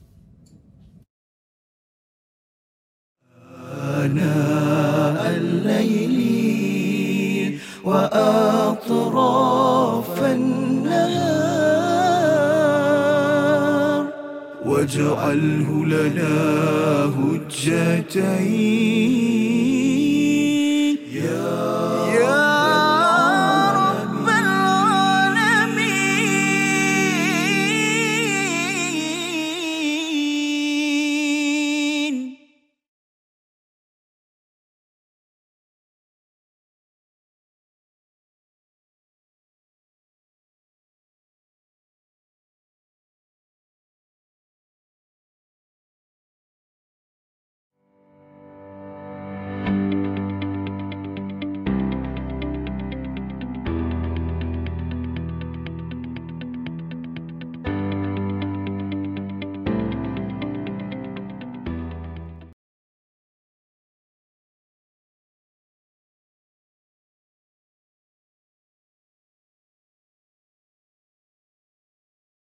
[14.88, 16.36] واجعله لنا
[17.18, 18.58] هجتين
[21.14, 21.97] يا